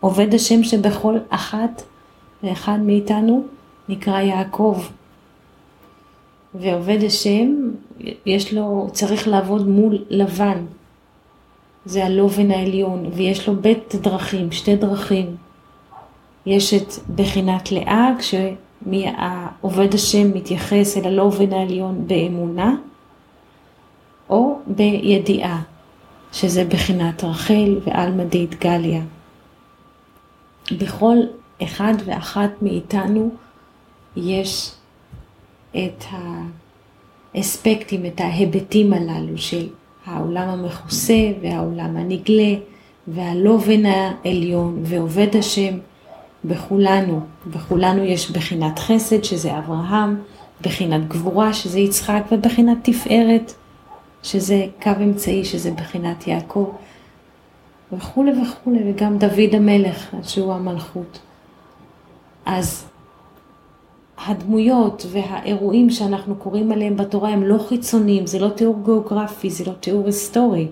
עובד 0.00 0.34
השם 0.34 0.64
שבכל 0.64 1.18
אחת 1.28 1.82
ואחד 2.42 2.78
מאיתנו 2.82 3.44
נקרא 3.88 4.20
יעקב. 4.20 4.82
ועובד 6.54 6.98
השם, 7.06 7.70
יש 8.26 8.54
לו, 8.54 8.88
צריך 8.92 9.28
לעבוד 9.28 9.68
מול 9.68 9.98
לבן. 10.10 10.64
זה 11.84 12.04
הלובן 12.04 12.50
העליון, 12.50 13.10
ויש 13.12 13.48
לו 13.48 13.56
בית 13.56 13.94
דרכים, 13.94 14.52
שתי 14.52 14.76
דרכים. 14.76 15.36
יש 16.46 16.74
את 16.74 16.92
בחינת 17.14 17.72
לאה, 17.72 18.10
כשעובד 18.18 19.94
השם 19.94 20.34
מתייחס 20.34 20.96
אל 20.96 21.04
הלובן 21.06 21.52
העליון 21.52 22.06
באמונה, 22.06 22.74
או 24.30 24.58
בידיעה, 24.66 25.62
שזה 26.32 26.64
בחינת 26.64 27.24
רחל 27.24 27.80
ועלמא 27.84 28.24
דאיטגליה. 28.24 29.02
בכל 30.78 31.16
אחד 31.62 31.94
ואחת 32.04 32.50
מאיתנו 32.62 33.30
יש 34.16 34.72
את 35.70 36.04
האספקטים, 37.34 38.06
את 38.06 38.20
ההיבטים 38.20 38.92
הללו 38.92 39.38
של 39.38 39.68
העולם 40.06 40.48
המכוסה 40.48 41.32
והעולם 41.42 41.96
הנגלה 41.96 42.54
והלובן 43.08 43.82
העליון 43.86 44.82
ועובד 44.82 45.36
השם 45.36 45.78
בכולנו, 46.44 47.20
בכולנו 47.46 48.04
יש 48.04 48.30
בחינת 48.30 48.78
חסד 48.78 49.24
שזה 49.24 49.58
אברהם, 49.58 50.16
בחינת 50.62 51.08
גבורה 51.08 51.52
שזה 51.52 51.80
יצחק 51.80 52.22
ובחינת 52.32 52.78
תפארת 52.82 53.52
שזה 54.22 54.66
קו 54.82 54.90
אמצעי 55.02 55.44
שזה 55.44 55.70
בחינת 55.70 56.26
יעקב 56.26 56.70
וכולי 57.92 58.32
וכולי 58.42 58.90
וגם 58.90 59.18
דוד 59.18 59.54
המלך 59.54 60.14
שהוא 60.22 60.52
המלכות. 60.52 61.18
אז 62.46 62.84
הדמויות 64.26 65.06
והאירועים 65.10 65.90
שאנחנו 65.90 66.36
קוראים 66.36 66.72
עליהם 66.72 66.96
בתורה 66.96 67.30
הם 67.30 67.42
לא 67.42 67.58
חיצוניים, 67.68 68.26
זה 68.26 68.38
לא 68.38 68.48
תיאור 68.48 68.80
גיאוגרפי, 68.84 69.50
זה 69.50 69.64
לא 69.64 69.72
תיאור 69.72 70.06
היסטורי, 70.06 70.68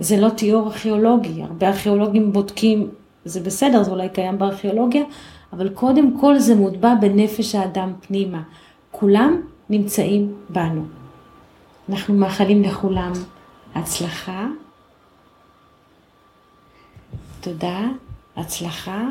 זה 0.00 0.16
לא 0.16 0.28
תיאור 0.28 0.66
ארכיאולוגי, 0.66 1.42
הרבה 1.42 1.68
ארכיאולוגים 1.68 2.32
בודקים, 2.32 2.88
זה 3.24 3.40
בסדר, 3.40 3.82
זה 3.82 3.90
אולי 3.90 4.08
קיים 4.08 4.38
בארכיאולוגיה, 4.38 5.02
אבל 5.52 5.68
קודם 5.68 6.18
כל 6.20 6.38
זה 6.38 6.54
מוטבע 6.54 6.94
בנפש 6.94 7.54
האדם 7.54 7.92
פנימה. 8.00 8.42
כולם 8.90 9.40
נמצאים 9.70 10.34
בנו. 10.48 10.82
אנחנו 11.88 12.14
מאחלים 12.14 12.62
לכולם 12.62 13.12
הצלחה. 13.74 14.46
תודה, 17.40 17.80
הצלחה, 18.36 19.08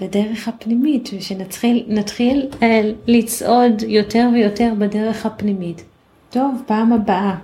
בדרך 0.00 0.48
הפנימית, 0.48 1.10
ושנתחיל 1.18 2.48
אה, 2.62 2.90
לצעוד 3.06 3.82
יותר 3.86 4.28
ויותר 4.32 4.72
בדרך 4.78 5.26
הפנימית. 5.26 5.84
טוב, 6.30 6.62
פעם 6.66 6.92
הבאה. 6.92 7.34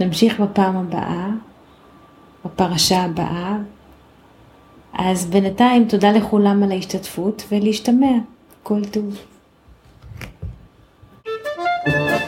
נמשיך 0.00 0.40
בפעם 0.40 0.76
הבאה, 0.76 1.28
בפרשה 2.44 3.02
הבאה. 3.02 3.56
אז 4.92 5.26
בינתיים 5.26 5.84
תודה 5.88 6.12
לכולם 6.12 6.62
על 6.62 6.72
ההשתתפות 6.72 7.44
ולהשתמע. 7.52 8.12
כל 8.62 8.84
טוב. 8.84 9.18
Thank 11.86 12.24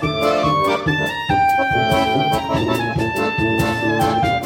you. 4.37 4.42